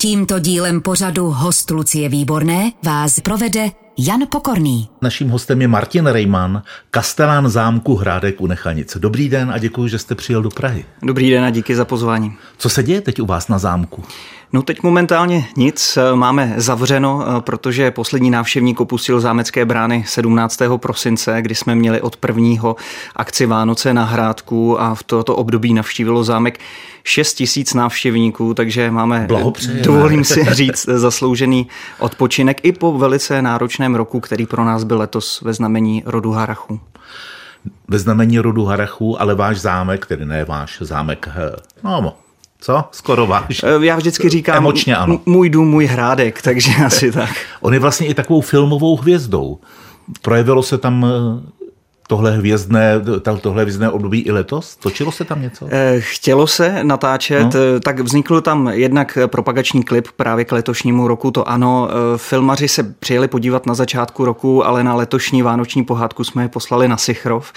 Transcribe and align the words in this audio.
Tímto 0.00 0.38
dílem 0.38 0.80
pořadu 0.80 1.30
host 1.30 1.70
Lucie 1.70 2.08
Výborné 2.08 2.72
vás 2.84 3.20
provede 3.20 3.70
Jan 3.98 4.20
Pokorný. 4.30 4.88
Naším 5.02 5.28
hostem 5.28 5.62
je 5.62 5.68
Martin 5.68 6.06
Rejman, 6.06 6.62
kastelán 6.90 7.48
zámku 7.48 7.96
Hrádek 7.96 8.40
u 8.40 8.46
Nechanic. 8.46 8.96
Dobrý 8.96 9.28
den 9.28 9.50
a 9.50 9.58
děkuji, 9.58 9.88
že 9.88 9.98
jste 9.98 10.14
přijel 10.14 10.42
do 10.42 10.50
Prahy. 10.50 10.84
Dobrý 11.02 11.30
den 11.30 11.44
a 11.44 11.50
díky 11.50 11.76
za 11.76 11.84
pozvání. 11.84 12.32
Co 12.58 12.68
se 12.68 12.82
děje 12.82 13.00
teď 13.00 13.20
u 13.20 13.26
vás 13.26 13.48
na 13.48 13.58
zámku? 13.58 14.04
No 14.52 14.62
teď 14.62 14.82
momentálně 14.82 15.46
nic, 15.56 15.98
máme 16.14 16.54
zavřeno, 16.56 17.24
protože 17.40 17.90
poslední 17.90 18.30
návštěvník 18.30 18.80
opustil 18.80 19.20
zámecké 19.20 19.64
brány 19.64 20.04
17. 20.06 20.58
prosince, 20.76 21.42
kdy 21.42 21.54
jsme 21.54 21.74
měli 21.74 22.00
od 22.00 22.16
prvního 22.16 22.76
akci 23.16 23.46
Vánoce 23.46 23.94
na 23.94 24.04
Hrádku 24.04 24.80
a 24.80 24.94
v 24.94 25.02
toto 25.02 25.36
období 25.36 25.74
navštívilo 25.74 26.24
zámek 26.24 26.60
6 27.04 27.34
tisíc 27.34 27.74
návštěvníků, 27.74 28.54
takže 28.54 28.90
máme, 28.90 29.28
dovolím 29.82 30.24
si 30.24 30.44
říct, 30.50 30.84
zasloužený 30.84 31.66
odpočinek 31.98 32.60
i 32.62 32.72
po 32.72 32.98
velice 32.98 33.42
náročném 33.42 33.94
roku, 33.94 34.20
který 34.20 34.46
pro 34.46 34.64
nás 34.64 34.84
byl 34.84 34.98
letos 34.98 35.40
ve 35.40 35.52
znamení 35.52 36.02
rodu 36.06 36.32
Harachu 36.32 36.80
ve 37.88 37.98
znamení 37.98 38.38
rodu 38.38 38.64
Harachu, 38.64 39.20
ale 39.20 39.34
váš 39.34 39.60
zámek, 39.60 40.06
tedy 40.06 40.26
ne 40.26 40.44
váš 40.44 40.78
zámek, 40.80 41.28
no, 41.84 42.14
co? 42.60 42.84
Skoro 42.90 43.26
váš. 43.26 43.62
Eh, 43.64 43.86
já 43.86 43.96
vždycky 43.96 44.28
říkám, 44.28 44.56
Emočně 44.56 44.96
ano. 44.96 45.20
můj 45.26 45.50
dům, 45.50 45.68
můj 45.70 45.86
hrádek, 45.86 46.42
takže 46.42 46.70
asi 46.86 47.12
tak. 47.12 47.30
On 47.60 47.74
je 47.74 47.80
vlastně 47.80 48.06
i 48.06 48.14
takovou 48.14 48.40
filmovou 48.40 48.96
hvězdou. 48.96 49.58
Projevilo 50.22 50.62
se 50.62 50.78
tam 50.78 51.06
eh, 51.06 51.50
tohle 52.08 52.36
hvězdné, 52.36 52.94
tohle 53.40 53.62
hvězdné 53.62 53.90
období 53.90 54.20
i 54.20 54.30
letos? 54.30 54.76
Točilo 54.76 55.12
se 55.12 55.24
tam 55.24 55.42
něco? 55.42 55.68
Eh, 55.70 55.96
chtělo 55.98 56.46
se 56.46 56.84
natáčet, 56.84 57.54
no. 57.54 57.60
Eh, 57.76 57.80
tak 57.80 58.00
vznikl 58.00 58.40
tam 58.40 58.68
jednak 58.68 59.18
propagační 59.26 59.82
klip 59.82 60.08
právě 60.16 60.44
k 60.44 60.52
letošnímu 60.52 61.08
roku, 61.08 61.30
to 61.30 61.48
ano. 61.48 61.88
Eh, 61.90 62.18
filmaři 62.18 62.68
se 62.68 62.82
přijeli 62.82 63.28
podívat 63.28 63.66
na 63.66 63.74
začátku 63.74 64.24
roku, 64.24 64.66
ale 64.66 64.84
na 64.84 64.94
letošní 64.94 65.42
vánoční 65.42 65.84
pohádku 65.84 66.24
jsme 66.24 66.44
je 66.44 66.48
poslali 66.48 66.88
na 66.88 66.96
Sichrov. 66.96 67.52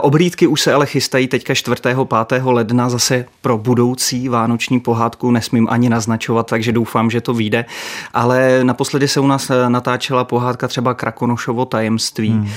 Oblídky 0.00 0.46
už 0.46 0.60
se 0.60 0.74
ale 0.74 0.86
chystají 0.86 1.28
teďka 1.28 1.54
4. 1.54 1.82
5. 2.26 2.42
ledna 2.50 2.88
zase 2.88 3.24
pro 3.42 3.58
budoucí 3.58 4.28
vánoční 4.28 4.80
pohádku, 4.80 5.30
nesmím 5.30 5.66
ani 5.70 5.88
naznačovat, 5.88 6.46
takže 6.46 6.72
doufám, 6.72 7.10
že 7.10 7.20
to 7.20 7.34
vyjde. 7.34 7.64
Ale 8.14 8.60
naposledy 8.64 9.08
se 9.08 9.20
u 9.20 9.26
nás 9.26 9.50
natáčela 9.68 10.24
pohádka 10.24 10.68
třeba 10.68 10.94
Krakonošovo 10.94 11.64
tajemství, 11.64 12.30
hmm. 12.30 12.48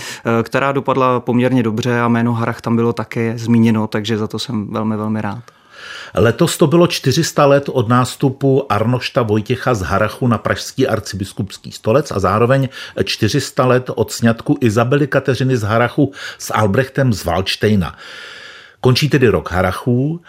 která 0.44 0.72
dopadla 0.72 1.22
poměrně 1.23 1.63
dobře 1.63 1.99
a 1.99 2.07
jméno 2.07 2.33
Harach 2.33 2.61
tam 2.61 2.75
bylo 2.75 2.93
také 2.93 3.33
zmíněno, 3.38 3.88
takže 3.88 4.17
za 4.17 4.27
to 4.27 4.39
jsem 4.39 4.73
velmi, 4.73 4.97
velmi 4.97 5.21
rád. 5.21 5.43
Letos 6.16 6.57
to 6.57 6.67
bylo 6.67 6.88
400 6.88 7.45
let 7.45 7.69
od 7.69 7.88
nástupu 7.88 8.71
Arnošta 8.71 9.21
Vojtěcha 9.21 9.73
z 9.73 9.81
Harachu 9.81 10.27
na 10.27 10.38
pražský 10.38 10.88
arcibiskupský 10.88 11.71
stolec 11.71 12.11
a 12.11 12.19
zároveň 12.19 12.69
400 13.03 13.66
let 13.66 13.89
od 13.95 14.11
sňatku 14.11 14.57
Izabely 14.61 15.07
Kateřiny 15.07 15.57
z 15.57 15.61
Harachu 15.61 16.11
s 16.38 16.53
Albrechtem 16.53 17.13
z 17.13 17.25
Valštejna. 17.25 17.95
Končí 18.81 19.09
tedy 19.09 19.27
rok 19.27 19.51
Harachů. 19.51 20.21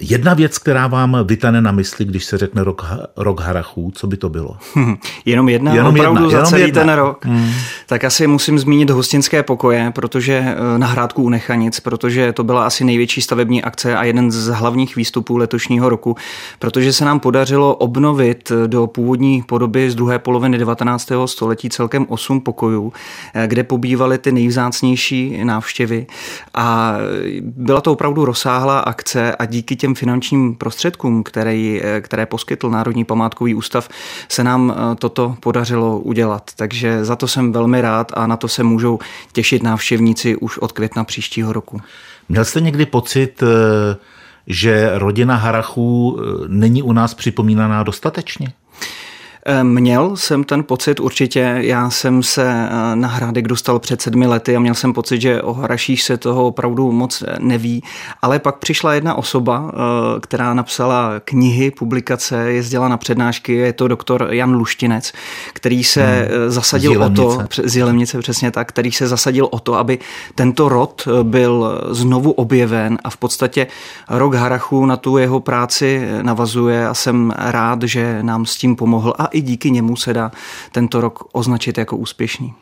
Jedna 0.00 0.34
věc, 0.34 0.58
která 0.58 0.86
vám 0.86 1.16
vytane 1.24 1.60
na 1.60 1.72
mysli, 1.72 2.04
když 2.04 2.24
se 2.24 2.38
řekne 2.38 2.64
rok, 2.64 2.86
rok 3.16 3.40
harachů, 3.40 3.92
co 3.94 4.06
by 4.06 4.16
to 4.16 4.28
bylo? 4.28 4.56
Hmm, 4.74 4.96
jenom 5.24 5.48
jedna, 5.48 5.74
jenom 5.74 5.94
opravdu 5.94 6.24
jedna, 6.24 6.40
za 6.40 6.46
celý 6.46 6.62
jedna. 6.62 6.80
ten 6.84 6.92
rok. 6.92 7.24
Hmm. 7.24 7.50
Tak 7.86 8.04
asi 8.04 8.26
musím 8.26 8.58
zmínit 8.58 8.90
hostinské 8.90 9.42
pokoje, 9.42 9.90
protože 9.94 10.32
eh, 10.34 10.78
na 10.78 10.86
Hrádku 10.86 11.22
u 11.22 11.28
Nechanic, 11.28 11.80
protože 11.80 12.32
to 12.32 12.44
byla 12.44 12.66
asi 12.66 12.84
největší 12.84 13.20
stavební 13.22 13.62
akce 13.62 13.96
a 13.96 14.04
jeden 14.04 14.30
z 14.30 14.46
hlavních 14.46 14.96
výstupů 14.96 15.36
letošního 15.36 15.88
roku, 15.88 16.16
protože 16.58 16.92
se 16.92 17.04
nám 17.04 17.20
podařilo 17.20 17.76
obnovit 17.76 18.52
do 18.66 18.86
původní 18.86 19.42
podoby 19.42 19.90
z 19.90 19.94
druhé 19.94 20.18
poloviny 20.18 20.58
19. 20.58 21.12
století 21.26 21.70
celkem 21.70 22.06
8 22.08 22.40
pokojů, 22.40 22.92
eh, 23.34 23.46
kde 23.46 23.64
pobývaly 23.64 24.18
ty 24.18 24.32
nejvzácnější 24.32 25.44
návštěvy 25.44 26.06
a 26.54 26.96
byla 27.42 27.80
to 27.80 27.92
opravdu 27.92 28.24
rozsáhlá 28.24 28.80
akce 28.80 29.36
a 29.36 29.46
díky 29.46 29.76
těm 29.76 29.89
těm 29.90 29.94
finančním 29.94 30.54
prostředkům, 30.54 31.22
které, 31.22 31.80
které 32.00 32.26
poskytl 32.26 32.70
Národní 32.70 33.04
památkový 33.04 33.54
ústav, 33.54 33.88
se 34.28 34.44
nám 34.44 34.70
eh, 34.70 34.94
toto 34.94 35.36
podařilo 35.40 35.98
udělat. 35.98 36.50
Takže 36.56 37.04
za 37.04 37.16
to 37.16 37.28
jsem 37.28 37.52
velmi 37.52 37.80
rád 37.80 38.12
a 38.14 38.26
na 38.26 38.36
to 38.36 38.48
se 38.48 38.62
můžou 38.62 38.98
těšit 39.32 39.62
návštěvníci 39.62 40.36
už 40.36 40.58
od 40.58 40.72
května 40.72 41.04
příštího 41.04 41.52
roku. 41.52 41.80
Měl 42.28 42.44
jste 42.44 42.60
někdy 42.60 42.86
pocit, 42.86 43.42
eh, 43.42 43.96
že 44.46 44.90
rodina 44.98 45.36
Harachů 45.36 46.18
eh, 46.18 46.48
není 46.48 46.82
u 46.82 46.92
nás 46.92 47.14
připomínaná 47.14 47.82
dostatečně? 47.82 48.52
Eh, 49.46 49.64
měl 49.64 50.16
jsem 50.16 50.44
ten 50.44 50.64
pocit 50.64 51.00
určitě. 51.00 51.54
Já 51.56 51.90
jsem 51.90 52.22
se 52.22 52.68
eh, 52.70 52.96
na 52.96 53.08
Hrádek 53.08 53.48
dostal 53.48 53.78
před 53.78 54.02
sedmi 54.02 54.26
lety 54.26 54.56
a 54.56 54.60
měl 54.60 54.74
jsem 54.74 54.92
pocit, 54.92 55.20
že 55.20 55.42
o 55.42 55.52
Haraších 55.52 56.02
se 56.02 56.16
toho 56.16 56.46
opravdu 56.46 56.92
moc 56.92 57.22
neví. 57.38 57.82
Ale 58.22 58.38
pak 58.38 58.58
přišla 58.58 58.94
jedna 58.94 59.14
osoba, 59.14 59.72
eh, 59.72 60.20
která 60.20 60.54
napsala 60.54 61.12
knihy, 61.24 61.70
publikace, 61.70 62.52
jezdila 62.52 62.88
na 62.88 62.96
přednášky, 62.96 63.54
je 63.54 63.72
to 63.72 63.88
doktor 63.88 64.28
Jan 64.30 64.54
Luštinec, 64.54 65.12
který 65.52 65.84
se 65.84 66.02
hmm. 66.02 66.50
zasadil 66.50 67.02
o 67.02 67.10
to, 67.10 67.38
z 67.64 67.76
Jelemnice 67.76 68.18
přesně 68.18 68.50
tak, 68.50 68.68
který 68.68 68.92
se 68.92 69.08
zasadil 69.08 69.48
o 69.50 69.58
to, 69.58 69.74
aby 69.74 69.98
tento 70.34 70.68
rod 70.68 71.08
byl 71.22 71.80
znovu 71.90 72.30
objeven 72.30 72.98
a 73.04 73.10
v 73.10 73.16
podstatě 73.16 73.66
rok 74.08 74.34
Harachu 74.34 74.86
na 74.86 74.96
tu 74.96 75.18
jeho 75.18 75.40
práci 75.40 76.08
navazuje 76.22 76.88
a 76.88 76.94
jsem 76.94 77.32
rád, 77.36 77.82
že 77.82 78.22
nám 78.22 78.46
s 78.46 78.56
tím 78.56 78.76
pomohl 78.76 79.14
a 79.18 79.29
i 79.30 79.40
díky 79.40 79.70
němu 79.70 79.96
se 79.96 80.14
dá 80.14 80.30
tento 80.72 81.00
rok 81.00 81.28
označit 81.32 81.78
jako 81.78 81.96
úspěšný. 81.96 82.54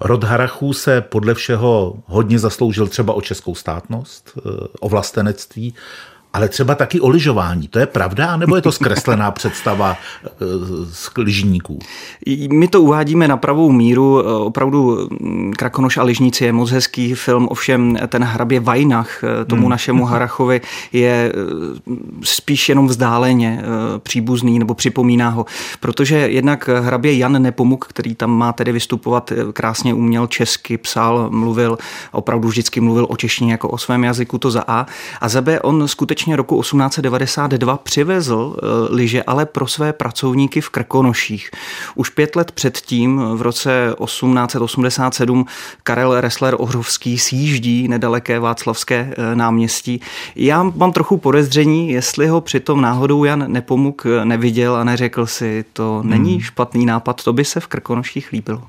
Rod 0.00 0.24
Harachů 0.24 0.72
se 0.72 1.00
podle 1.00 1.34
všeho 1.34 1.96
hodně 2.06 2.38
zasloužil 2.38 2.86
třeba 2.86 3.14
o 3.14 3.20
českou 3.20 3.54
státnost, 3.54 4.32
eh, 4.38 4.40
o 4.80 4.88
vlastenectví 4.88 5.74
ale 6.32 6.48
třeba 6.48 6.74
taky 6.74 7.00
o 7.00 7.08
lyžování. 7.08 7.68
To 7.68 7.78
je 7.78 7.86
pravda, 7.86 8.36
nebo 8.36 8.56
je 8.56 8.62
to 8.62 8.72
zkreslená 8.72 9.30
představa 9.42 9.96
eh, 10.24 10.28
z 10.92 11.10
lyžníků? 11.16 11.78
My 12.52 12.68
to 12.68 12.82
uvádíme 12.82 13.28
na 13.28 13.36
pravou 13.36 13.72
míru. 13.72 14.20
Eh, 14.20 14.32
opravdu 14.32 15.08
mm, 15.20 15.52
Krakonoš 15.52 15.96
a 15.96 16.02
lyžníci 16.02 16.44
je 16.44 16.52
moc 16.52 16.70
hezký 16.70 17.14
film, 17.14 17.48
ovšem 17.50 17.98
ten 18.08 18.24
hrabě 18.24 18.60
Vajnach 18.60 19.24
eh, 19.24 19.44
tomu 19.44 19.62
hmm. 19.62 19.70
našemu 19.70 20.04
Harachovi 20.12 20.60
je 20.92 21.32
spíš 22.22 22.68
jenom 22.68 22.86
vzdáleně 22.86 23.62
příbuzný 23.98 24.58
nebo 24.58 24.74
připomíná 24.74 25.28
ho. 25.28 25.46
Protože 25.80 26.16
jednak 26.16 26.68
hrabě 26.68 27.18
Jan 27.18 27.42
Nepomuk, 27.42 27.86
který 27.88 28.14
tam 28.14 28.30
má 28.30 28.52
tedy 28.52 28.72
vystupovat, 28.72 29.32
krásně 29.52 29.94
uměl 29.94 30.26
česky, 30.26 30.78
psal, 30.78 31.30
mluvil, 31.30 31.78
opravdu 32.12 32.48
vždycky 32.48 32.80
mluvil 32.80 33.06
o 33.10 33.16
češtině 33.16 33.52
jako 33.52 33.68
o 33.68 33.78
svém 33.78 34.04
jazyku, 34.04 34.38
to 34.38 34.50
za 34.50 34.64
A. 34.66 34.86
A 35.20 35.28
za 35.28 35.40
B 35.40 35.60
on 35.60 35.88
skutečně 35.88 36.21
skutečně 36.22 36.36
roku 36.36 36.62
1892 36.62 37.76
přivezl 37.76 38.56
eh, 38.56 38.94
lyže, 38.94 39.22
ale 39.22 39.46
pro 39.46 39.66
své 39.66 39.92
pracovníky 39.92 40.60
v 40.60 40.68
Krkonoších. 40.68 41.50
Už 41.94 42.10
pět 42.10 42.36
let 42.36 42.52
předtím, 42.52 43.20
v 43.34 43.42
roce 43.42 43.94
1887, 44.04 45.46
Karel 45.82 46.20
Ressler 46.20 46.54
Ohrovský 46.58 47.18
sjíždí 47.18 47.88
nedaleké 47.88 48.38
Václavské 48.38 49.14
eh, 49.16 49.34
náměstí. 49.34 50.00
Já 50.36 50.62
mám 50.62 50.92
trochu 50.92 51.16
podezření, 51.16 51.90
jestli 51.90 52.26
ho 52.26 52.40
přitom 52.40 52.80
náhodou 52.80 53.24
Jan 53.24 53.52
Nepomuk 53.52 54.06
eh, 54.06 54.24
neviděl 54.24 54.76
a 54.76 54.84
neřekl 54.84 55.26
si, 55.26 55.64
to 55.72 56.02
není 56.04 56.32
hmm. 56.32 56.40
špatný 56.40 56.86
nápad, 56.86 57.24
to 57.24 57.32
by 57.32 57.44
se 57.44 57.60
v 57.60 57.66
Krkonoších 57.66 58.32
líbilo. 58.32 58.62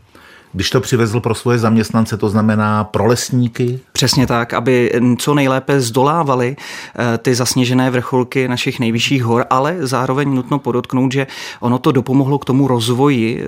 Když 0.54 0.70
to 0.70 0.82
přivezl 0.82 1.20
pro 1.20 1.36
svoje 1.36 1.60
zaměstnance, 1.60 2.18
to 2.18 2.30
znamená 2.30 2.84
pro 2.84 3.06
lesníky? 3.06 3.80
Přesně 3.92 4.28
tak, 4.28 4.54
aby 4.54 4.92
co 5.18 5.34
nejlépe 5.34 5.82
zdolávali 5.82 6.56
eh, 6.56 7.18
ty 7.18 7.36
zasněžené 7.36 7.92
vrcholky 7.92 8.48
našich 8.48 8.80
nejvyšších 8.80 9.24
hor, 9.24 9.46
ale 9.50 9.78
zároveň 9.80 10.30
nutno 10.36 10.60
podotknout, 10.60 11.12
že 11.12 11.28
ono 11.60 11.80
to 11.80 11.92
dopomohlo 11.92 12.40
k 12.40 12.46
tomu 12.46 12.68
rozvoji 12.68 13.44
eh, 13.44 13.48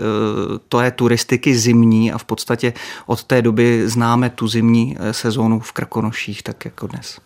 to 0.69 0.81
je 0.81 0.91
turistiky 0.91 1.55
zimní 1.55 2.11
a 2.11 2.17
v 2.17 2.25
podstatě 2.25 2.73
od 3.05 3.23
té 3.23 3.41
doby 3.41 3.89
známe 3.89 4.29
tu 4.29 4.47
zimní 4.47 4.97
eh, 4.99 5.13
sezónu 5.13 5.59
v 5.59 5.71
Krkonoších, 5.71 6.43
tak 6.43 6.65
jako 6.65 6.87
dnes. 6.87 7.19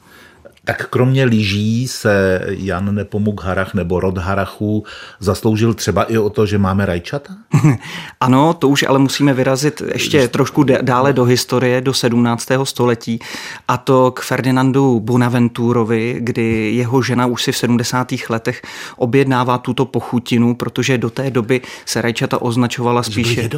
Tak 0.70 0.88
kromě 0.90 1.24
lyží 1.24 1.88
se 1.88 2.42
Jan 2.50 2.96
Nepomuk 2.96 3.44
Harach 3.44 3.74
nebo 3.74 4.00
rod 4.00 4.18
Harachů 4.18 4.84
zasloužil 5.20 5.74
třeba 5.74 6.04
i 6.04 6.18
o 6.18 6.30
to, 6.30 6.46
že 6.46 6.58
máme 6.58 6.86
rajčata? 6.86 7.34
ano, 8.20 8.54
to 8.54 8.70
už 8.70 8.84
ale 8.84 9.00
musíme 9.00 9.34
vyrazit 9.34 9.82
ještě 9.94 10.28
trošku 10.28 10.64
dále 10.82 11.14
do 11.14 11.24
historie, 11.24 11.82
do 11.82 11.94
17. 11.94 12.48
století 12.64 13.20
a 13.68 13.78
to 13.78 14.12
k 14.12 14.20
Ferdinandu 14.20 15.00
Bonaventurovi, 15.00 16.18
kdy 16.20 16.72
jeho 16.76 17.02
žena 17.02 17.26
už 17.26 17.44
si 17.44 17.52
v 17.52 17.58
70. 17.58 18.08
letech 18.30 18.62
objednává 18.98 19.58
tuto 19.58 19.86
pochutinu, 19.86 20.56
protože 20.56 20.98
do 20.98 21.10
té 21.10 21.32
doby 21.32 21.62
se 21.86 22.02
rajčata 22.02 22.42
označovala 22.42 23.04
spíše... 23.04 23.50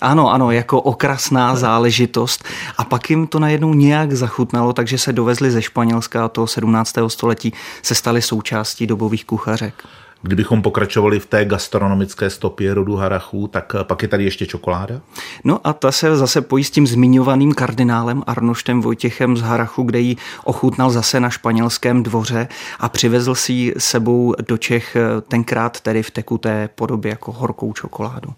Ano, 0.00 0.32
ano, 0.32 0.50
jako 0.50 0.80
okrasná 0.80 1.56
záležitost 1.56 2.44
a 2.78 2.84
pak 2.84 3.10
jim 3.10 3.26
to 3.26 3.38
najednou 3.38 3.74
nějak 3.74 4.12
zachutnalo, 4.12 4.72
takže 4.72 4.98
se 4.98 5.12
dovezli 5.12 5.50
ze 5.50 5.62
Španělska 5.62 6.24
a 6.24 6.28
to 6.28 6.46
17. 6.58 6.94
století 7.08 7.52
se 7.82 7.94
staly 7.94 8.22
součástí 8.22 8.86
dobových 8.86 9.24
kuchařek. 9.24 9.74
Kdybychom 10.22 10.62
pokračovali 10.62 11.20
v 11.20 11.26
té 11.26 11.44
gastronomické 11.44 12.30
stopě 12.30 12.74
rodu 12.74 12.96
Harachů, 12.96 13.46
tak 13.48 13.76
pak 13.82 14.02
je 14.02 14.08
tady 14.08 14.24
ještě 14.24 14.46
čokoláda? 14.46 15.00
No 15.44 15.60
a 15.64 15.72
ta 15.72 15.92
se 15.92 16.16
zase 16.16 16.40
pojí 16.40 16.64
s 16.64 16.70
tím 16.70 16.86
zmiňovaným 16.86 17.54
kardinálem 17.54 18.22
Arnoštem 18.26 18.80
Vojtěchem 18.80 19.36
z 19.36 19.40
Harachu, 19.40 19.82
kde 19.82 20.00
ji 20.00 20.16
ochutnal 20.44 20.90
zase 20.90 21.20
na 21.20 21.30
španělském 21.30 22.02
dvoře 22.02 22.48
a 22.78 22.88
přivezl 22.88 23.34
si 23.34 23.52
ji 23.52 23.74
sebou 23.78 24.34
do 24.48 24.58
Čech 24.58 24.96
tenkrát 25.28 25.80
tedy 25.80 26.02
v 26.02 26.10
tekuté 26.10 26.68
podobě 26.74 27.10
jako 27.10 27.32
horkou 27.32 27.72
čokoládu. 27.72 28.32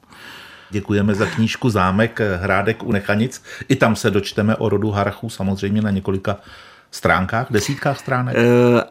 Děkujeme 0.70 1.14
za 1.14 1.26
knížku 1.26 1.70
Zámek 1.70 2.20
Hrádek 2.40 2.82
u 2.82 2.92
Nechanic. 2.92 3.42
I 3.68 3.76
tam 3.76 3.96
se 3.96 4.10
dočteme 4.10 4.56
o 4.56 4.68
rodu 4.68 4.90
Harachů 4.90 5.30
samozřejmě 5.30 5.82
na 5.82 5.90
několika 5.90 6.36
stránkách, 6.90 7.46
desítkách 7.50 7.98
stránek? 7.98 8.36
E, 8.36 8.40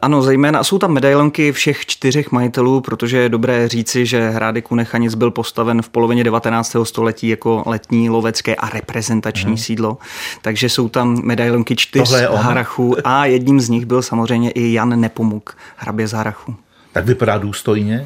ano, 0.02 0.22
zejména 0.22 0.64
jsou 0.64 0.78
tam 0.78 0.92
medailonky 0.92 1.52
všech 1.52 1.86
čtyřech 1.86 2.32
majitelů, 2.32 2.80
protože 2.80 3.18
je 3.18 3.28
dobré 3.28 3.68
říci, 3.68 4.06
že 4.06 4.30
Hrádek 4.30 4.72
u 4.72 4.74
Nechanic 4.74 5.14
byl 5.14 5.30
postaven 5.30 5.82
v 5.82 5.88
polovině 5.88 6.24
19. 6.24 6.76
století 6.82 7.28
jako 7.28 7.62
letní 7.66 8.10
lovecké 8.10 8.54
a 8.56 8.68
reprezentační 8.68 9.50
hmm. 9.50 9.58
sídlo. 9.58 9.98
Takže 10.42 10.68
jsou 10.68 10.88
tam 10.88 11.22
medailonky 11.24 11.76
čtyř 11.76 12.12
Harachů 12.34 12.96
a 13.04 13.26
jedním 13.26 13.60
z 13.60 13.68
nich 13.68 13.86
byl 13.86 14.02
samozřejmě 14.02 14.50
i 14.50 14.72
Jan 14.72 15.00
Nepomuk, 15.00 15.56
hrabě 15.76 16.08
z 16.08 16.12
Harachu. 16.12 16.56
Tak 16.92 17.06
vypadá 17.06 17.38
důstojně? 17.38 18.04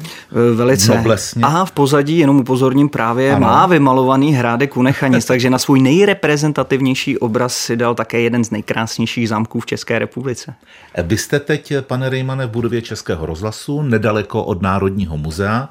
E, 0.51 0.55
velice. 0.55 0.95
Noblesně. 0.95 1.41
A 1.45 1.65
v 1.65 1.71
pozadí, 1.71 2.17
jenom 2.17 2.37
upozorním, 2.37 2.89
právě 2.89 3.31
ano. 3.31 3.47
má 3.47 3.65
vymalovaný 3.65 4.33
hrádek 4.33 4.77
u 4.77 4.81
Nechanic, 4.81 5.25
takže 5.31 5.49
na 5.49 5.57
svůj 5.57 5.81
nejreprezentativnější 5.81 7.17
obraz 7.17 7.57
si 7.57 7.77
dal 7.77 7.95
také 7.95 8.19
jeden 8.19 8.43
z 8.43 8.51
nejkrásnějších 8.51 9.29
zámků 9.29 9.59
v 9.59 9.65
České 9.65 9.99
republice. 9.99 10.53
E, 10.93 11.03
vy 11.03 11.17
jste 11.17 11.39
teď, 11.39 11.73
pane 11.81 12.09
Rejmane, 12.09 12.45
v 12.45 12.49
budově 12.49 12.81
Českého 12.81 13.25
rozhlasu, 13.25 13.81
nedaleko 13.81 14.43
od 14.43 14.61
Národního 14.61 15.17
muzea 15.17 15.69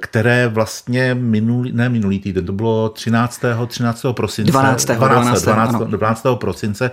které 0.00 0.48
vlastně 0.48 1.14
minulý, 1.14 1.72
ne 1.72 1.88
minulý 1.88 2.18
týden, 2.18 2.46
to 2.46 2.52
bylo 2.52 2.88
13. 2.88 3.40
13. 3.66 4.06
prosince. 4.12 4.52
12. 4.52 4.84
12. 4.84 5.42
12. 5.42 5.42
12. 5.42 5.90
12. 5.90 6.26
prosince 6.34 6.90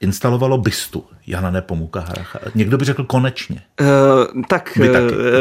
instalovalo 0.00 0.58
bystu 0.58 1.04
Jana 1.28 1.50
Nepomuka 1.50 2.00
Haracha. 2.00 2.38
Někdo 2.54 2.78
by 2.78 2.84
řekl 2.84 3.04
konečně. 3.04 3.62
Uh, 3.80 4.42
tak 4.48 4.78
uh, 4.80 4.86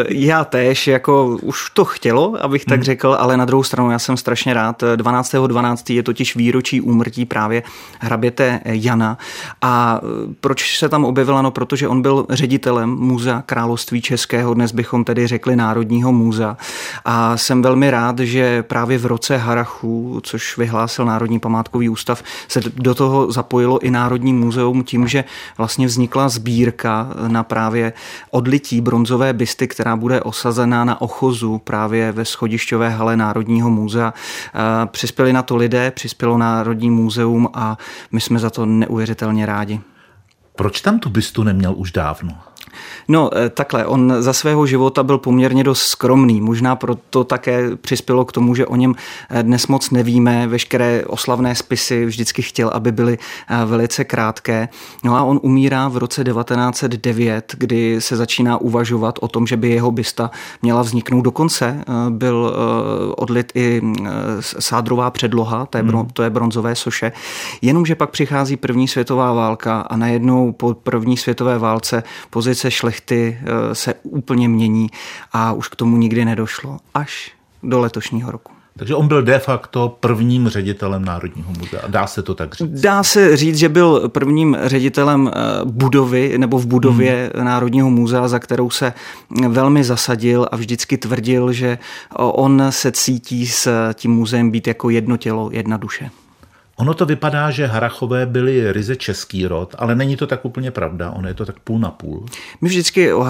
já 0.09 0.45
též, 0.45 0.88
jako 0.88 1.38
už 1.42 1.69
to 1.69 1.86
chtělo, 1.86 2.44
abych 2.44 2.65
tak 2.65 2.77
hmm. 2.77 2.83
řekl, 2.83 3.18
ale 3.19 3.38
na 3.38 3.45
druhou 3.45 3.63
stranu 3.63 3.92
já 3.92 4.00
jsem 4.00 4.18
strašně 4.18 4.54
rád. 4.54 4.83
12.12. 4.83 5.48
12. 5.48 5.89
je 5.89 6.04
totiž 6.04 6.36
výročí 6.36 6.81
úmrtí 6.81 7.25
právě 7.25 7.63
hraběte 8.00 8.59
Jana. 8.65 9.18
A 9.62 10.01
eh, 10.04 10.33
proč 10.42 10.77
se 10.77 10.89
tam 10.89 11.06
objevila? 11.06 11.42
No, 11.42 11.51
protože 11.51 11.88
on 11.88 12.01
byl 12.01 12.25
ředitelem 12.30 12.89
Muzea 12.89 13.44
království 13.45 14.01
Českého, 14.01 14.54
dnes 14.54 14.71
bychom 14.71 15.04
tedy 15.04 15.27
řekli 15.27 15.56
Národního 15.56 16.12
muzea. 16.12 16.57
A 17.06 17.38
jsem 17.38 17.62
velmi 17.62 17.92
rád, 17.92 18.19
že 18.19 18.63
právě 18.63 18.98
v 18.98 19.06
roce 19.06 19.38
Harachu, 19.38 20.19
což 20.24 20.57
vyhlásil 20.57 21.06
Národní 21.06 21.39
památkový 21.39 21.89
ústav, 21.89 22.24
se 22.48 22.62
do 22.75 22.95
toho 22.95 23.31
zapojilo 23.31 23.80
i 23.80 23.92
Národní 23.92 24.33
muzeum 24.33 24.46
tím, 24.85 25.07
že 25.07 25.23
vlastně 25.57 25.88
vznikla 25.88 26.29
sbírka 26.29 27.09
na 27.27 27.44
právě 27.44 27.94
odlití 28.31 28.81
bronzové 28.81 29.33
bysty, 29.33 29.67
která 29.67 29.95
bude 29.95 30.21
osazena 30.21 30.85
na 30.85 31.01
ochozu 31.01 31.57
právě 31.57 32.11
ve 32.11 32.25
schodišťové 32.25 32.89
hale 32.89 33.17
Národního 33.17 33.69
muzea. 33.69 34.13
Přispěli 34.85 35.33
na 35.33 35.41
to 35.41 35.55
lidé, 35.55 35.91
přispělo 35.91 36.38
Národní 36.38 36.89
muzeum 36.89 37.49
a 37.53 37.77
my 38.11 38.21
jsme 38.21 38.39
za 38.39 38.49
to 38.49 38.65
neuvěřitelně 38.65 39.45
rádi. 39.45 39.79
Proč 40.55 40.81
tam 40.81 40.99
tu 40.99 41.09
bystu 41.09 41.44
neměl 41.44 41.73
už 41.77 41.91
dávno? 41.91 42.31
No 43.07 43.29
eh, 43.33 43.49
takhle, 43.49 43.85
on 43.85 44.13
za 44.19 44.33
svého 44.33 44.65
života 44.65 45.03
byl 45.03 45.17
poměrně 45.17 45.63
dost 45.63 45.81
skromný. 45.81 46.41
Možná 46.41 46.75
proto 46.75 47.23
také 47.23 47.75
přispělo 47.75 48.25
k 48.25 48.31
tomu, 48.31 48.55
že 48.55 48.65
o 48.65 48.75
něm 48.75 48.95
eh, 49.29 49.43
dnes 49.43 49.67
moc 49.67 49.91
nevíme. 49.91 50.47
Veškeré 50.47 51.03
oslavné 51.05 51.55
spisy 51.55 52.05
vždycky 52.05 52.41
chtěl, 52.41 52.69
aby 52.73 52.91
byly 52.91 53.17
eh, 53.49 53.65
velice 53.65 54.03
krátké. 54.03 54.69
No 55.03 55.15
a 55.15 55.23
on 55.23 55.39
umírá 55.43 55.87
v 55.87 55.97
roce 55.97 56.23
1909, 56.23 57.55
kdy 57.57 58.01
se 58.01 58.15
začíná 58.15 58.57
uvažovat 58.57 59.19
o 59.21 59.27
tom, 59.27 59.47
že 59.47 59.57
by 59.57 59.69
jeho 59.69 59.91
bysta 59.91 60.31
měla 60.61 60.81
vzniknout. 60.81 61.21
Dokonce 61.21 61.83
byl 62.09 62.53
odlit 63.17 63.51
i 63.55 63.81
sádrová 64.41 65.11
předloha, 65.11 65.65
to 65.65 65.77
je, 65.77 65.83
hmm. 65.83 66.07
to 66.13 66.23
je 66.23 66.29
bronzové 66.29 66.75
soše. 66.75 67.11
Jenomže 67.61 67.95
pak 67.95 68.09
přichází 68.09 68.57
první 68.57 68.87
světová 68.87 69.33
válka 69.33 69.81
a 69.81 69.97
najednou 69.97 70.51
po 70.51 70.73
první 70.73 71.17
světové 71.17 71.59
válce 71.59 72.03
pozice 72.29 72.56
šlechty 72.65 73.39
eh, 73.42 73.75
se 73.75 73.94
úplně 74.04 74.50
mění 74.50 74.89
a 75.33 75.54
už 75.54 75.68
k 75.68 75.75
tomu 75.75 75.98
nikdy 75.98 76.25
nedošlo 76.25 76.77
až 76.94 77.31
do 77.63 77.80
letošního 77.80 78.31
roku. 78.31 78.51
Takže 78.77 78.95
on 78.95 79.07
byl 79.07 79.21
de 79.24 79.39
facto 79.39 79.98
prvním 80.00 80.48
ředitelem 80.50 81.06
Národního 81.06 81.54
muzea. 81.59 81.81
Dá 81.88 82.07
se 82.07 82.24
to 82.24 82.36
tak 82.36 82.56
říct? 82.56 82.81
Dá 82.81 83.04
se 83.04 83.38
říct, 83.38 83.57
že 83.57 83.69
byl 83.69 84.09
prvním 84.09 84.57
ředitelem 84.63 85.31
eh, 85.33 85.42
budovy 85.65 86.38
nebo 86.38 86.57
v 86.57 86.65
budově 86.65 87.31
hmm. 87.36 87.45
Národního 87.45 87.89
muzea, 87.89 88.27
za 88.27 88.39
kterou 88.39 88.69
se 88.69 88.94
velmi 89.48 89.83
zasadil 89.83 90.48
a 90.51 90.56
vždycky 90.56 90.98
tvrdil, 90.98 91.51
že 91.51 91.77
on 92.15 92.63
se 92.69 92.92
cítí 92.92 93.48
s 93.48 93.94
tím 93.94 94.12
muzeem 94.12 94.51
být 94.51 94.68
jako 94.68 94.89
jedno 94.89 95.18
tělo, 95.18 95.50
jedna 95.54 95.77
duše. 95.77 96.09
Ono 96.79 96.94
to 96.94 97.06
vypadá, 97.06 97.51
že 97.51 97.68
Harachové 97.68 98.25
byli 98.25 98.71
ryze 98.71 98.95
český 98.95 99.47
rod, 99.47 99.75
ale 99.77 99.95
není 99.95 100.15
to 100.15 100.27
tak 100.27 100.45
úplně 100.45 100.71
pravda. 100.71 101.12
Ono 101.12 101.27
je 101.27 101.33
to 101.33 101.45
tak 101.45 101.59
půl 101.59 101.79
na 101.79 101.91
půl. 101.91 102.25
My 102.62 102.69
vždycky 102.69 103.13
o 103.13 103.27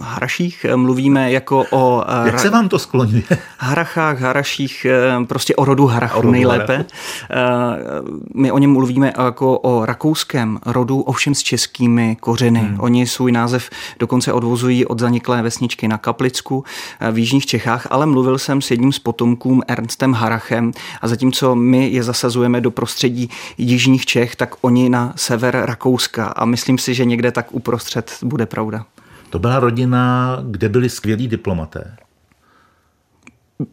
Haraších 0.00 0.66
mluvíme 0.76 1.32
jako 1.32 1.64
o... 1.70 2.04
Eh, 2.08 2.26
Jak 2.26 2.38
se 2.38 2.50
vám 2.50 2.68
to 2.68 2.78
skloňuje? 2.78 3.22
Harachách, 3.58 4.20
Haraších, 4.20 4.86
eh, 4.90 5.24
prostě 5.24 5.56
o 5.56 5.64
rodu 5.64 5.86
Harachu 5.86 6.18
o 6.18 6.22
rodu 6.22 6.32
nejlépe. 6.32 6.72
Harachu. 6.72 6.90
Eh, 7.30 8.26
my 8.34 8.52
o 8.52 8.58
něm 8.58 8.72
mluvíme 8.72 9.12
jako 9.18 9.58
o 9.58 9.86
rakouském 9.86 10.58
rodu, 10.66 11.00
ovšem 11.00 11.34
s 11.34 11.42
českými 11.42 12.16
kořeny. 12.20 12.60
Hmm. 12.60 12.80
Oni 12.80 13.06
svůj 13.06 13.32
název 13.32 13.70
dokonce 13.98 14.32
odvozují 14.32 14.86
od 14.86 14.98
zaniklé 14.98 15.42
vesničky 15.42 15.88
na 15.88 15.98
Kaplicku 15.98 16.64
v 17.12 17.18
Jižních 17.18 17.46
Čechách, 17.46 17.86
ale 17.90 18.06
mluvil 18.06 18.38
jsem 18.38 18.62
s 18.62 18.70
jedním 18.70 18.92
z 18.92 18.98
potomkům 18.98 19.62
Ernstem 19.68 20.12
Harachem 20.12 20.72
a 21.00 21.08
zatímco 21.08 21.54
my 21.54 21.88
je 21.88 22.02
zasazujeme 22.02 22.60
do 22.60 22.70
prostředí 22.82 23.30
jižních 23.58 24.06
Čech, 24.06 24.36
tak 24.36 24.54
oni 24.60 24.88
na 24.88 25.12
sever 25.16 25.62
Rakouska 25.64 26.26
a 26.26 26.44
myslím 26.44 26.78
si, 26.78 26.94
že 26.94 27.04
někde 27.04 27.32
tak 27.32 27.54
uprostřed 27.54 28.18
bude 28.22 28.46
pravda. 28.46 28.84
To 29.30 29.38
byla 29.38 29.60
rodina, 29.60 30.38
kde 30.50 30.68
byli 30.68 30.88
skvělí 30.88 31.28
diplomaté. 31.28 31.96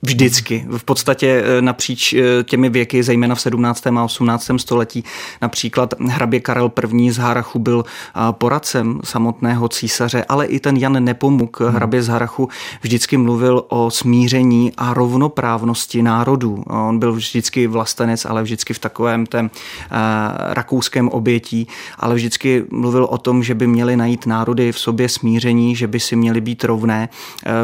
Vždycky. 0.02 0.66
V 0.78 0.84
podstatě 0.84 1.44
eh, 1.46 1.62
napříč 1.62 2.14
eh, 2.14 2.44
těmi 2.44 2.70
věky, 2.70 3.04
zejména 3.04 3.36
v 3.36 3.42
17. 3.42 3.88
a 3.88 4.04
18. 4.04 4.52
století. 4.58 5.04
Například 5.42 5.94
hrabě 6.00 6.40
Karel 6.40 6.72
I. 6.94 7.12
z 7.12 7.18
Harachu 7.18 7.60
byl 7.60 7.86
eh, 7.86 8.20
poradcem 8.32 9.00
samotného 9.04 9.70
císaře, 9.70 10.26
ale 10.30 10.46
i 10.46 10.60
ten 10.60 10.78
Jan 10.78 11.04
Nepomuk, 11.04 11.60
hmm. 11.60 11.70
hrabě 11.70 12.04
z 12.04 12.08
Harachu, 12.08 12.50
vždycky 12.82 13.18
mluvil 13.18 13.66
o 13.68 13.92
smíření 13.92 14.72
a 14.78 14.94
rovnoprávnosti 14.94 16.02
národů. 16.02 16.64
On 16.68 17.00
byl 17.00 17.14
vždycky 17.14 17.68
vlastenec, 17.68 18.26
ale 18.26 18.44
vždycky 18.44 18.74
v 18.74 18.80
takovém 18.80 19.26
tém 19.26 19.50
rakouském 20.50 21.10
obětí, 21.10 21.68
ale 21.98 22.16
vždycky 22.16 22.64
mluvil 22.72 23.04
o 23.10 23.18
tom, 23.18 23.44
že 23.44 23.56
by 23.56 23.68
měli 23.68 23.96
najít 23.96 24.26
národy 24.26 24.72
v 24.72 24.80
sobě 24.80 25.10
smíření, 25.10 25.76
že 25.76 25.88
by 25.88 26.00
si 26.00 26.16
měli 26.16 26.42
být 26.42 26.64
rovné. 26.64 27.10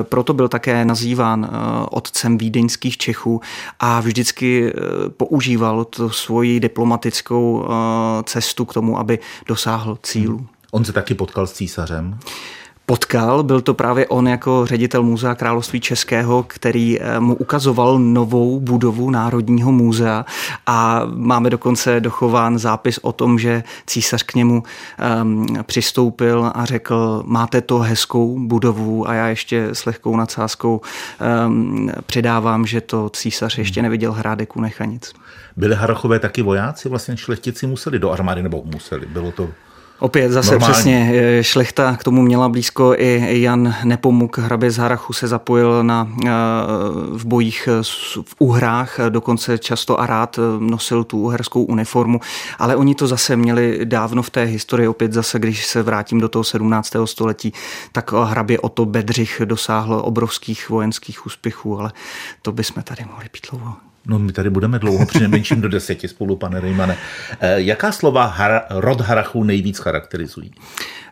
Proto 0.03 0.33
byl 0.33 0.47
také 0.47 0.85
nazýván 0.85 1.49
od 1.91 2.11
otcem 2.15 2.37
vídeňských 2.37 2.97
Čechů 2.97 3.41
a 3.79 3.99
vždycky 3.99 4.71
eh, 4.71 5.09
používal 5.09 5.85
tu 5.85 6.09
svoji 6.09 6.59
diplomatickou 6.59 7.65
eh, 7.65 8.23
cestu 8.23 8.65
k 8.65 8.73
tomu, 8.73 8.99
aby 8.99 9.19
dosáhl 9.47 9.97
cílu. 10.03 10.37
Hmm. 10.37 10.47
On 10.71 10.85
se 10.85 10.93
taky 10.93 11.13
potkal 11.13 11.47
s 11.47 11.53
císařem? 11.53 12.19
Potkal. 12.85 13.43
Byl 13.43 13.61
to 13.61 13.73
právě 13.73 14.07
on 14.07 14.27
jako 14.27 14.65
ředitel 14.65 15.03
Muzea 15.03 15.35
království 15.35 15.79
českého, 15.79 16.43
který 16.43 17.01
eh, 17.01 17.19
mu 17.19 17.35
ukazoval 17.35 17.99
novou 17.99 18.59
budovu 18.59 19.09
Národního 19.09 19.71
muzea 19.71 20.25
a 20.67 21.01
máme 21.05 21.49
dokonce 21.49 21.99
dochován 21.99 22.59
zápis 22.59 22.97
o 22.97 23.11
tom, 23.11 23.39
že 23.39 23.63
císař 23.87 24.23
k 24.23 24.35
němu 24.35 24.63
um, 25.21 25.45
přistoupil 25.63 26.51
a 26.55 26.65
řekl, 26.65 27.23
máte 27.25 27.61
to 27.61 27.79
hezkou 27.79 28.39
budovu 28.39 29.09
a 29.09 29.13
já 29.13 29.27
ještě 29.27 29.67
s 29.73 29.85
lehkou 29.85 30.15
nadsázkou 30.15 30.81
um, 31.47 31.91
předávám, 32.05 32.65
že 32.65 32.81
to 32.81 33.09
císař 33.09 33.57
ještě 33.57 33.81
neviděl 33.81 34.11
hrádek 34.11 34.55
u 34.55 34.61
Nechanic. 34.61 35.13
Byli 35.57 35.75
Harachové 35.75 36.19
taky 36.19 36.41
vojáci? 36.41 36.89
Vlastně 36.89 37.17
šlechtici 37.17 37.67
museli 37.67 37.99
do 37.99 38.11
armády, 38.11 38.43
nebo 38.43 38.63
museli? 38.65 39.05
Bylo 39.05 39.31
to 39.31 39.49
Opět 39.99 40.31
zase 40.31 40.51
Normální. 40.51 40.73
přesně 40.73 41.13
šlechta 41.41 41.95
k 41.95 42.03
tomu 42.03 42.21
měla 42.21 42.49
blízko 42.49 42.93
i 42.97 43.41
Jan 43.41 43.75
Nepomuk, 43.83 44.37
hrabě 44.37 44.71
z 44.71 44.77
Harachu 44.77 45.13
se 45.13 45.27
zapojil 45.27 45.83
na, 45.83 46.09
eh, 46.25 46.29
v 47.11 47.25
bojích 47.25 47.69
v 48.23 48.35
Uhrách, 48.39 48.99
dokonce 49.09 49.57
často 49.57 49.99
a 49.99 50.05
rád 50.05 50.39
nosil 50.59 51.03
tu 51.03 51.19
uherskou 51.19 51.63
uniformu, 51.63 52.19
ale 52.59 52.75
oni 52.75 52.95
to 52.95 53.07
zase 53.07 53.35
měli 53.35 53.79
dávno 53.83 54.21
v 54.21 54.29
té 54.29 54.43
historii, 54.43 54.87
opět 54.87 55.13
zase, 55.13 55.39
když 55.39 55.65
se 55.65 55.83
vrátím 55.83 56.21
do 56.21 56.29
toho 56.29 56.43
17. 56.43 57.07
století, 57.07 57.53
tak 57.91 58.11
hrabě 58.11 58.59
Oto 58.59 58.85
Bedřich 58.85 59.41
dosáhl 59.45 60.01
obrovských 60.05 60.69
vojenských 60.69 61.25
úspěchů, 61.25 61.79
ale 61.79 61.91
to 62.41 62.51
bychom 62.51 62.83
tady 62.83 63.05
mohli 63.05 63.29
pít 63.31 63.47
dlouho. 63.51 63.73
No 64.07 64.19
my 64.19 64.31
tady 64.31 64.49
budeme 64.49 64.79
dlouho, 64.79 65.05
přinejmenším 65.05 65.61
do 65.61 65.69
deseti 65.69 66.07
spolu, 66.07 66.35
pane 66.35 66.59
Rejmane. 66.59 66.97
Eh, 67.39 67.61
jaká 67.61 67.91
slova 67.91 68.25
hara, 68.25 68.61
rod 68.69 69.01
Harachů 69.01 69.43
nejvíc 69.43 69.77
charakterizují? 69.77 70.51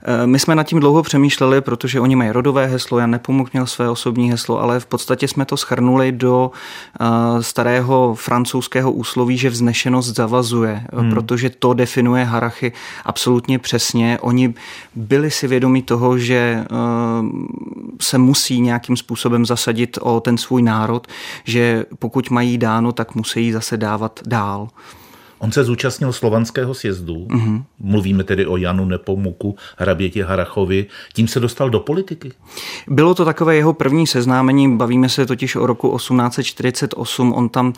Eh, 0.06 0.28
my 0.28 0.40
jsme 0.40 0.56
nad 0.56 0.64
tím 0.64 0.80
dlouho 0.80 1.04
přemýšleli, 1.04 1.62
protože 1.62 2.00
oni 2.00 2.16
mají 2.16 2.32
rodové 2.32 2.66
heslo, 2.68 3.00
Jan 3.00 3.12
Nepomuk 3.12 3.54
měl 3.54 3.66
své 3.66 3.90
osobní 3.90 4.32
heslo, 4.32 4.62
ale 4.62 4.80
v 4.80 4.86
podstatě 4.86 5.28
jsme 5.28 5.46
to 5.46 5.58
schrnuli 5.58 6.12
do 6.12 6.52
eh, 6.52 7.06
starého 7.44 8.16
francouzského 8.16 8.92
úsloví, 8.92 9.38
že 9.38 9.50
vznešenost 9.50 10.16
zavazuje, 10.16 10.84
hmm. 10.94 11.10
protože 11.10 11.50
to 11.50 11.74
definuje 11.74 12.24
Harachy 12.24 12.72
absolutně 13.06 13.60
přesně. 13.60 14.18
Oni 14.22 14.54
byli 14.96 15.32
si 15.32 15.48
vědomi 15.48 15.82
toho, 15.82 16.18
že 16.18 16.66
se 18.02 18.18
musí 18.18 18.62
nějakým 18.62 18.98
způsobem 18.98 19.46
zasadit 19.46 19.98
o 20.02 20.20
ten 20.20 20.38
svůj 20.38 20.62
národ, 20.62 21.08
že 21.44 21.86
pokud 22.00 22.30
mají 22.30 22.58
dáno, 22.58 22.83
tak 22.92 23.16
musí 23.16 23.52
zase 23.52 23.78
dávat 23.78 24.20
dál. 24.26 24.68
On 25.44 25.52
se 25.52 25.64
zúčastnil 25.64 26.14
slovanského 26.14 26.74
sjezdu, 26.74 27.28
mm-hmm. 27.28 27.64
mluvíme 27.80 28.24
tedy 28.24 28.46
o 28.46 28.58
Janu 28.58 28.86
Nepomuku, 28.86 29.56
hraběti 29.78 30.22
Harachovi, 30.22 30.86
tím 31.14 31.28
se 31.28 31.40
dostal 31.40 31.70
do 31.70 31.80
politiky. 31.80 32.32
Bylo 32.88 33.16
to 33.16 33.26
takové 33.26 33.56
jeho 33.56 33.74
první 33.74 34.08
seznámení, 34.08 34.78
bavíme 34.78 35.10
se 35.10 35.26
totiž 35.26 35.56
o 35.56 35.66
roku 35.66 35.98
1848, 35.98 37.34
on 37.34 37.50
tam 37.50 37.74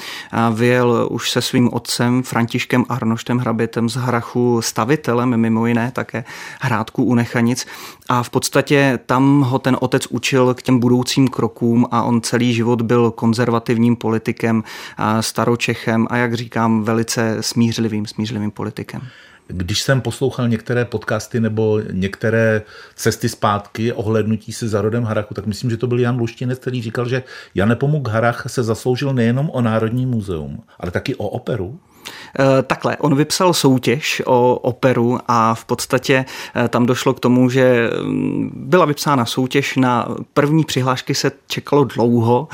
vyjel 0.54 1.08
už 1.12 1.32
se 1.32 1.42
svým 1.42 1.74
otcem 1.74 2.24
Františkem 2.24 2.86
Arnoštem 2.90 3.38
hrabětem 3.38 3.90
z 3.90 3.96
Harachu, 3.96 4.62
stavitelem 4.62 5.38
mimo 5.38 5.68
jiné 5.68 5.92
také 5.92 6.24
hrádku 6.62 7.04
u 7.04 7.16
Nechanic. 7.16 7.66
A 8.10 8.24
v 8.24 8.30
podstatě 8.30 9.00
tam 9.06 9.42
ho 9.42 9.60
ten 9.60 9.78
otec 9.80 10.08
učil 10.08 10.54
k 10.54 10.62
těm 10.62 10.80
budoucím 10.80 11.28
krokům 11.28 11.88
a 11.92 12.04
on 12.04 12.22
celý 12.22 12.54
život 12.54 12.82
byl 12.82 13.12
konzervativním 13.12 13.96
politikem, 13.96 14.64
staročechem 15.22 16.08
a 16.10 16.18
jak 16.18 16.34
říkám, 16.34 16.84
velice 16.84 17.38
smířlivým, 17.56 18.06
smířlivým 18.06 18.52
politikem. 18.52 19.02
Když 19.48 19.82
jsem 19.82 20.02
poslouchal 20.02 20.48
některé 20.48 20.86
podcasty 20.86 21.40
nebo 21.40 21.80
některé 21.92 22.62
cesty 22.96 23.30
zpátky, 23.30 23.94
ohlednutí 23.94 24.54
se 24.54 24.68
za 24.68 24.82
rodem 24.82 25.04
Harachu, 25.04 25.34
tak 25.34 25.46
myslím, 25.46 25.70
že 25.70 25.78
to 25.78 25.88
byl 25.88 26.00
Jan 26.00 26.18
Luštinec, 26.18 26.60
který 26.60 26.82
říkal, 26.82 27.08
že 27.08 27.24
Jan 27.56 27.70
Nepomuk 27.70 28.08
Harach 28.08 28.44
se 28.48 28.64
zasloužil 28.64 29.14
nejenom 29.14 29.50
o 29.50 29.62
Národní 29.62 30.06
muzeum, 30.06 30.64
ale 30.80 30.92
taky 30.92 31.16
o 31.16 31.28
operu. 31.28 31.80
Eh, 32.40 32.64
takhle, 32.64 32.98
on 32.98 33.16
vypsal 33.16 33.54
soutěž 33.54 34.22
o 34.26 34.56
operu 34.56 35.20
a 35.28 35.56
v 35.56 35.66
podstatě 35.66 36.26
eh, 36.56 36.68
tam 36.68 36.86
došlo 36.86 37.14
k 37.14 37.20
tomu, 37.20 37.50
že 37.50 37.90
mm, 38.04 38.52
byla 38.56 38.86
vypsána 38.86 39.26
soutěž, 39.26 39.76
na 39.76 40.08
první 40.34 40.64
přihlášky 40.64 41.16
se 41.16 41.32
čekalo 41.48 41.84
dlouho, 41.84 42.48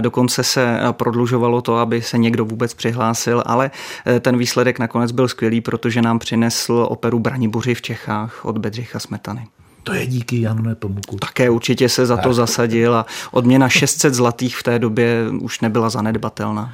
dokonce 0.00 0.44
se 0.44 0.80
prodlužovalo 0.92 1.62
to, 1.62 1.76
aby 1.76 2.02
se 2.02 2.18
někdo 2.18 2.44
vůbec 2.44 2.74
přihlásil, 2.74 3.42
ale 3.46 3.70
eh, 4.06 4.20
ten 4.20 4.38
výsledek 4.38 4.78
nakonec 4.78 5.12
byl 5.12 5.28
skvělý, 5.28 5.60
protože 5.60 6.02
nám 6.02 6.18
přinesl 6.18 6.86
operu 6.88 7.18
Braniboři 7.18 7.74
v 7.74 7.82
Čechách 7.82 8.44
od 8.44 8.58
Bedřicha 8.58 8.98
Smetany. 8.98 9.46
To 9.82 9.94
je 9.94 10.06
díky 10.06 10.40
Janu 10.40 10.62
Nepomuku. 10.62 11.16
Také 11.16 11.50
určitě 11.50 11.88
se 11.88 12.06
za 12.06 12.16
to 12.16 12.34
zasadil 12.34 12.94
a 12.94 13.06
odměna 13.30 13.68
600 13.68 14.14
zlatých 14.14 14.56
v 14.56 14.62
té 14.62 14.78
době 14.78 15.24
už 15.40 15.60
nebyla 15.60 15.90
zanedbatelná. 15.90 16.72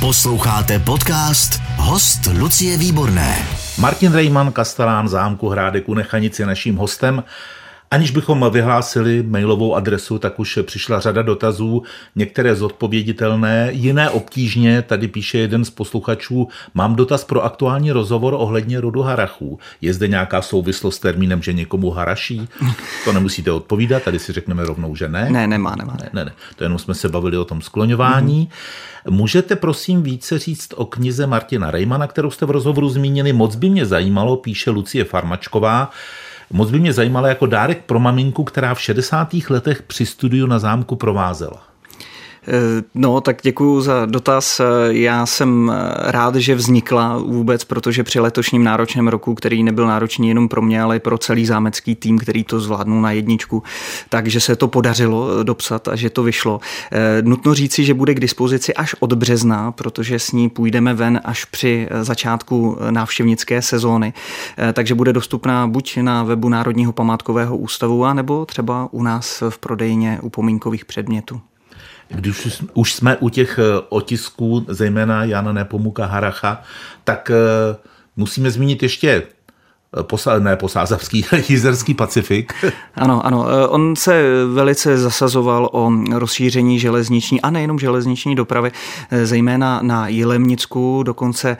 Posloucháte 0.00 0.78
podcast 0.78 1.60
Host 1.76 2.20
Lucie 2.38 2.78
Výborné. 2.78 3.36
Martin 3.78 4.12
Rejman, 4.12 4.52
Kastelán 4.52 5.08
zámku 5.08 5.48
Hrádek 5.48 5.88
Nechanici 5.88 6.46
naším 6.46 6.76
hostem. 6.76 7.24
Aniž 7.92 8.10
bychom 8.10 8.50
vyhlásili 8.50 9.22
mailovou 9.22 9.74
adresu, 9.74 10.18
tak 10.18 10.40
už 10.40 10.58
přišla 10.62 11.00
řada 11.00 11.22
dotazů, 11.22 11.82
některé 12.16 12.54
zodpověditelné, 12.54 13.68
jiné 13.72 14.10
obtížně. 14.10 14.82
Tady 14.82 15.08
píše 15.08 15.38
jeden 15.38 15.64
z 15.64 15.70
posluchačů, 15.70 16.48
mám 16.74 16.96
dotaz 16.96 17.24
pro 17.24 17.44
aktuální 17.44 17.92
rozhovor 17.92 18.34
ohledně 18.36 18.80
rodu 18.80 19.02
harachů. 19.02 19.58
Je 19.80 19.94
zde 19.94 20.08
nějaká 20.08 20.42
souvislost 20.42 20.96
s 20.96 20.98
termínem, 20.98 21.42
že 21.42 21.52
někomu 21.52 21.90
haraší? 21.90 22.48
To 23.04 23.12
nemusíte 23.12 23.52
odpovídat, 23.52 24.02
tady 24.02 24.18
si 24.18 24.32
řekneme 24.32 24.64
rovnou, 24.64 24.96
že 24.96 25.08
ne. 25.08 25.30
Ne, 25.30 25.46
nemá, 25.46 25.76
nemá. 25.76 25.96
Ne, 26.00 26.10
ne, 26.12 26.24
ne. 26.24 26.32
to 26.56 26.64
jenom 26.64 26.78
jsme 26.78 26.94
se 26.94 27.08
bavili 27.08 27.36
o 27.36 27.44
tom 27.44 27.62
skloňování. 27.62 28.48
Mm-hmm. 28.48 29.10
Můžete 29.10 29.56
prosím 29.56 30.02
více 30.02 30.38
říct 30.38 30.68
o 30.76 30.84
knize 30.84 31.26
Martina 31.26 31.70
Rejmana, 31.70 32.06
kterou 32.06 32.30
jste 32.30 32.46
v 32.46 32.50
rozhovoru 32.50 32.88
zmínili? 32.88 33.32
Moc 33.32 33.56
by 33.56 33.70
mě 33.70 33.86
zajímalo, 33.86 34.36
píše 34.36 34.70
Lucie 34.70 35.04
Farmačková, 35.04 35.90
Moc 36.52 36.70
by 36.70 36.78
mě 36.78 36.92
zajímalo 36.92 37.26
jako 37.26 37.46
dárek 37.46 37.84
pro 37.84 38.00
maminku, 38.00 38.44
která 38.44 38.74
v 38.74 38.80
60. 38.80 39.34
letech 39.50 39.82
při 39.82 40.06
studiu 40.06 40.46
na 40.46 40.58
zámku 40.58 40.96
provázela. 40.96 41.69
Eh, 42.52 42.82
no, 42.94 43.20
tak 43.20 43.38
děkuji 43.42 43.80
za 43.80 44.06
dotaz. 44.06 44.60
Eh, 44.60 44.64
já 44.88 45.26
jsem 45.26 45.72
eh, 45.74 45.92
rád, 46.10 46.34
že 46.34 46.54
vznikla 46.54 47.18
vůbec, 47.18 47.64
protože 47.64 48.04
při 48.04 48.20
letošním 48.20 48.64
náročném 48.64 49.08
roku, 49.08 49.34
který 49.34 49.62
nebyl 49.62 49.86
náročný 49.86 50.28
jenom 50.28 50.48
pro 50.48 50.62
mě, 50.62 50.82
ale 50.82 50.96
i 50.96 51.00
pro 51.00 51.18
celý 51.18 51.46
zámecký 51.46 51.94
tým, 51.94 52.18
který 52.18 52.44
to 52.44 52.60
zvládnul 52.60 53.00
na 53.00 53.10
jedničku, 53.12 53.62
takže 54.08 54.40
se 54.40 54.56
to 54.56 54.68
podařilo 54.68 55.42
dopsat 55.42 55.88
a 55.88 55.96
že 55.96 56.10
to 56.10 56.22
vyšlo. 56.22 56.60
Nutno 57.22 57.54
říci, 57.54 57.84
že 57.84 57.94
bude 57.94 58.14
k 58.14 58.20
dispozici 58.20 58.74
až 58.74 58.94
od 59.00 59.12
března, 59.12 59.72
protože 59.72 60.18
s 60.18 60.32
ní 60.32 60.48
půjdeme 60.48 60.94
ven 60.94 61.20
až 61.24 61.44
při 61.44 61.88
začátku 62.00 62.78
návštěvnické 62.90 63.62
sezóny, 63.62 64.12
takže 64.72 64.94
bude 64.94 65.12
dostupná 65.12 65.66
buď 65.66 65.96
na 65.96 66.22
webu 66.22 66.48
Národního 66.48 66.92
památkového 66.92 67.56
ústavu, 67.56 68.04
anebo 68.04 68.46
třeba 68.46 68.88
u 68.92 69.02
nás 69.02 69.42
v 69.48 69.58
prodejně 69.58 70.18
upomínkových 70.22 70.84
předmětů. 70.84 71.40
Když 72.10 72.62
už 72.74 72.94
jsme 72.94 73.16
u 73.16 73.28
těch 73.28 73.58
eh, 73.58 73.62
otisků, 73.88 74.66
zejména 74.68 75.24
Jana 75.24 75.52
Nepomuka 75.52 76.06
Haracha, 76.06 76.62
tak 77.04 77.30
eh, 77.30 77.76
musíme 78.16 78.50
zmínit 78.50 78.82
ještě 78.82 79.22
Posa, 80.02 80.38
ne 80.38 80.56
posázavský, 80.56 81.24
jizerský 81.48 81.94
Pacifik. 81.94 82.52
Ano, 82.94 83.26
ano. 83.26 83.48
E, 83.48 83.68
on 83.68 83.96
se 83.96 84.22
velice 84.52 84.98
zasazoval 84.98 85.68
o 85.72 85.92
rozšíření 86.12 86.78
železniční 86.78 87.40
a 87.40 87.50
nejenom 87.50 87.78
železniční 87.78 88.34
dopravy, 88.34 88.72
e, 89.10 89.26
zejména 89.26 89.80
na 89.82 90.08
Jilemnicku. 90.08 91.02
Dokonce 91.02 91.56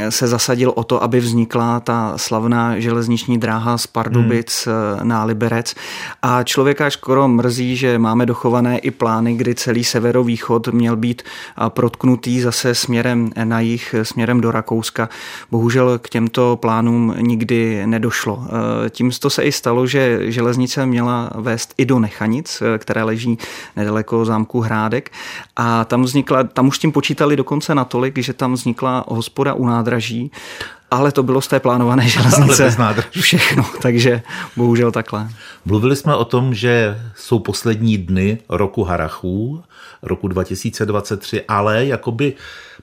e, 0.00 0.10
se 0.10 0.26
zasadil 0.26 0.72
o 0.76 0.84
to, 0.84 1.02
aby 1.02 1.20
vznikla 1.20 1.80
ta 1.80 2.12
slavná 2.16 2.78
železniční 2.78 3.38
dráha 3.38 3.78
z 3.78 3.86
Pardubic 3.86 4.68
hmm. 4.68 5.08
na 5.08 5.24
Liberec. 5.24 5.74
A 6.22 6.42
člověka 6.42 6.90
skoro 6.90 7.28
mrzí, 7.28 7.76
že 7.76 7.98
máme 7.98 8.26
dochované 8.26 8.78
i 8.78 8.90
plány, 8.90 9.34
kdy 9.34 9.54
celý 9.54 9.84
severovýchod 9.84 10.68
měl 10.68 10.96
být 10.96 11.22
protknutý 11.68 12.40
zase 12.40 12.74
směrem 12.74 13.30
na 13.44 13.60
jih, 13.60 13.94
směrem 14.02 14.40
do 14.40 14.50
Rakouska. 14.50 15.08
Bohužel 15.50 15.98
k 15.98 16.08
těmto 16.08 16.58
plánům 16.60 17.14
nikdy 17.24 17.86
nedošlo. 17.86 18.46
Eh, 18.46 18.90
tím 18.90 19.10
to 19.20 19.30
se 19.30 19.42
i 19.42 19.52
stalo, 19.52 19.86
že 19.86 20.32
železnice 20.32 20.86
měla 20.86 21.30
vést 21.34 21.74
i 21.78 21.84
do 21.84 21.98
Nechanic, 21.98 22.62
eh, 22.62 22.78
které 22.78 23.02
leží 23.02 23.38
nedaleko 23.76 24.24
zámku 24.24 24.60
Hrádek 24.60 25.10
a 25.56 25.84
tam 25.84 26.02
vznikla, 26.02 26.44
tam 26.44 26.68
už 26.68 26.78
tím 26.78 26.92
počítali 26.92 27.36
dokonce 27.36 27.74
natolik, 27.74 28.18
že 28.18 28.32
tam 28.32 28.52
vznikla 28.52 29.04
hospoda 29.08 29.54
u 29.54 29.66
nádraží 29.66 30.30
ale 30.90 31.12
to 31.12 31.22
bylo 31.22 31.40
z 31.40 31.48
té 31.48 31.60
plánované 31.60 32.08
železnice 32.08 32.76
všechno, 33.10 33.66
takže 33.82 34.22
bohužel 34.56 34.92
takhle. 34.92 35.28
Mluvili 35.64 35.96
jsme 35.96 36.16
o 36.16 36.24
tom, 36.24 36.54
že 36.54 37.00
jsou 37.16 37.38
poslední 37.38 37.98
dny 37.98 38.38
roku 38.48 38.84
Harachů, 38.84 39.64
roku 40.02 40.28
2023, 40.28 41.42
ale 41.48 41.86
jakoby 41.86 42.32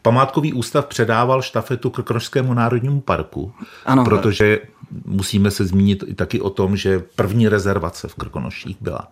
památkový 0.01 0.53
ústav 0.53 0.85
předával 0.85 1.41
štafetu 1.41 1.89
k 1.89 2.03
Krošskému 2.03 2.53
národnímu 2.53 3.01
parku, 3.01 3.53
ano. 3.85 4.05
protože 4.05 4.59
musíme 5.05 5.51
se 5.51 5.65
zmínit 5.65 6.03
i 6.07 6.13
taky 6.13 6.41
o 6.41 6.49
tom, 6.49 6.77
že 6.77 7.03
první 7.15 7.47
rezervace 7.47 8.07
v 8.07 8.15
Krkonoších 8.15 8.77
byla 8.81 9.07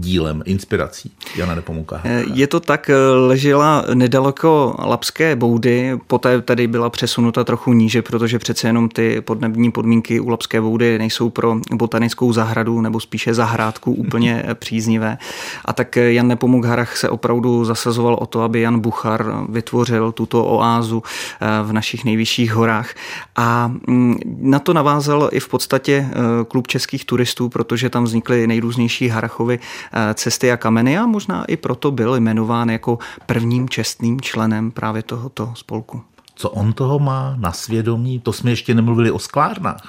dílem, 0.00 0.42
inspirací 0.46 1.12
Jana 1.36 1.54
Nepomuka? 1.54 2.02
Je 2.34 2.46
to 2.46 2.60
tak, 2.60 2.90
ležela 3.14 3.84
nedaleko 3.94 4.74
Lapské 4.78 5.36
boudy, 5.36 5.98
poté 6.06 6.40
tady 6.40 6.66
byla 6.66 6.90
přesunuta 6.90 7.44
trochu 7.44 7.72
níže, 7.72 8.02
protože 8.02 8.38
přece 8.38 8.68
jenom 8.68 8.88
ty 8.88 9.20
podnební 9.20 9.70
podmínky 9.70 10.20
u 10.20 10.28
Lapské 10.28 10.60
boudy 10.60 10.98
nejsou 10.98 11.30
pro 11.30 11.56
botanickou 11.72 12.32
zahradu 12.32 12.80
nebo 12.80 13.00
spíše 13.00 13.34
zahrádku 13.34 13.92
úplně 13.92 14.44
příznivé. 14.54 15.18
A 15.64 15.72
tak 15.72 15.96
Jan 15.96 16.28
Nepomuk 16.28 16.64
Harach 16.64 16.96
se 16.96 17.08
opravdu 17.08 17.64
zasazoval 17.64 18.14
o 18.20 18.26
to, 18.26 18.42
aby 18.42 18.60
Jan 18.60 18.80
Buchar 18.80 19.44
vytvořil 19.48 20.12
tuto 20.12 20.46
oázu 20.46 21.02
eh, 21.40 21.46
v 21.62 21.72
našich 21.72 22.04
nejvyšších 22.04 22.52
horách. 22.52 22.94
A 23.36 23.72
mm, 23.86 24.18
na 24.40 24.58
to 24.58 24.72
navázal 24.72 25.28
i 25.32 25.40
v 25.40 25.48
podstatě 25.48 26.06
eh, 26.10 26.14
klub 26.44 26.66
českých 26.66 27.04
turistů, 27.04 27.48
protože 27.48 27.90
tam 27.90 28.04
vznikly 28.04 28.46
nejrůznější 28.46 29.08
Harachovy 29.08 29.58
eh, 29.58 29.89
cesty 30.14 30.52
a 30.52 30.56
kameny 30.56 30.98
a 30.98 31.06
možná 31.06 31.44
i 31.44 31.56
proto 31.56 31.90
byl 31.90 32.16
jmenován 32.16 32.70
jako 32.70 32.98
prvním 33.26 33.68
čestným 33.68 34.20
členem 34.20 34.70
právě 34.70 35.02
tohoto 35.02 35.52
spolku. 35.56 36.02
Co 36.40 36.50
on 36.50 36.72
toho 36.72 36.98
má 36.98 37.34
na 37.38 37.52
svědomí? 37.52 38.20
To 38.20 38.32
jsme 38.32 38.50
ještě 38.50 38.74
nemluvili 38.74 39.10
o 39.10 39.18
sklárnách. 39.18 39.82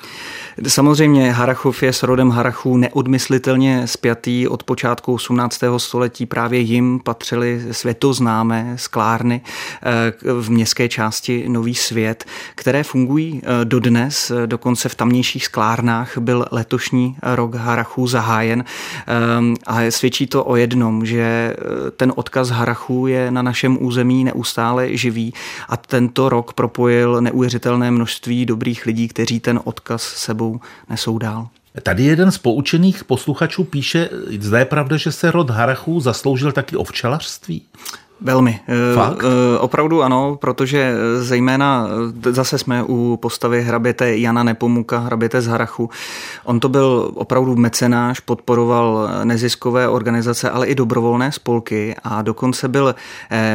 Samozřejmě 0.68 1.32
Harachov 1.32 1.84
je 1.84 1.94
s 1.94 2.04
rodem 2.04 2.30
Harachů 2.30 2.78
neodmyslitelně 2.78 3.88
spjatý 3.88 4.48
od 4.48 4.64
počátku 4.64 5.14
18. 5.14 5.64
století. 5.78 6.26
Právě 6.26 6.60
jim 6.60 7.00
patřily 7.00 7.62
světoznámé 7.72 8.74
sklárny 8.76 9.42
eh, 9.84 10.14
v 10.42 10.50
městské 10.50 10.90
části 10.90 11.46
Nový 11.50 11.76
svět, 11.76 12.26
které 12.56 12.84
fungují 12.84 13.42
eh, 13.44 13.66
dodnes. 13.66 14.32
Dokonce 14.46 14.90
v 14.90 14.96
tamnějších 14.96 15.46
sklárnách 15.46 16.18
byl 16.18 16.46
letošní 16.52 17.18
rok 17.24 17.56
Harachů 17.56 18.08
zahájen. 18.08 18.66
Ehm, 19.08 19.56
a 19.68 19.92
svědčí 19.92 20.28
to 20.28 20.44
o 20.44 20.56
jednom, 20.56 21.06
že 21.06 21.22
eh, 21.22 21.56
ten 21.92 22.14
odkaz 22.16 22.50
Harachů 22.50 23.08
je 23.08 23.32
na 23.32 23.42
našem 23.42 23.78
území 23.82 24.24
neustále 24.24 24.98
živý 24.98 25.34
a 25.70 25.78
tento 25.78 26.30
rok 26.30 26.41
propojil 26.54 27.22
neuvěřitelné 27.22 27.92
množství 27.92 28.46
dobrých 28.46 28.86
lidí, 28.86 29.08
kteří 29.08 29.40
ten 29.40 29.60
odkaz 29.64 30.04
sebou 30.04 30.60
nesou 30.90 31.18
dál. 31.18 31.48
Tady 31.84 32.04
jeden 32.04 32.32
z 32.32 32.38
poučených 32.38 33.04
posluchačů 33.04 33.64
píše, 33.64 34.10
zde 34.40 34.60
je 34.60 34.66
pravda, 34.66 34.98
že 34.98 35.12
se 35.12 35.32
rod 35.32 35.50
Harachů 35.50 36.00
zasloužil 36.00 36.52
taky 36.52 36.76
o 36.76 36.84
včelařství? 36.84 37.62
Velmi. 38.24 38.60
Eh, 38.68 38.96
Fakt? 38.96 39.24
Eh, 39.24 39.60
opravdu 39.60 40.04
ano, 40.04 40.38
protože 40.42 40.94
eh, 40.94 41.24
zejména 41.24 41.88
zase 42.30 42.58
jsme 42.58 42.84
u 42.84 43.18
postavy 43.22 43.62
hraběte 43.62 44.18
Jana 44.18 44.44
Nepomuka, 44.44 45.00
hraběte 45.00 45.42
z 45.42 45.48
Harachu. 45.48 45.90
On 46.44 46.60
to 46.60 46.70
byl 46.70 47.12
opravdu 47.14 47.56
mecenáš, 47.56 48.20
podporoval 48.20 49.10
neziskové 49.24 49.88
organizace, 49.88 50.50
ale 50.50 50.68
i 50.68 50.76
dobrovolné 50.76 51.32
spolky 51.32 51.96
a 52.04 52.22
dokonce 52.22 52.68
byl 52.68 52.96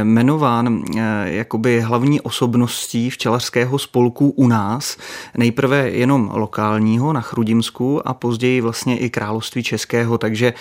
jmenován 0.02 0.82
jakoby 1.24 1.80
hlavní 1.80 2.20
osobností 2.20 3.10
včelařského 3.10 3.78
spolku 3.78 4.30
u 4.30 4.48
nás. 4.48 4.96
Nejprve 5.36 5.90
jenom 5.90 6.30
lokálního 6.34 7.12
na 7.12 7.20
Chrudimsku 7.20 8.08
a 8.08 8.14
později 8.14 8.60
vlastně 8.60 8.98
i 8.98 9.10
království 9.10 9.62
českého, 9.62 10.18
takže 10.18 10.54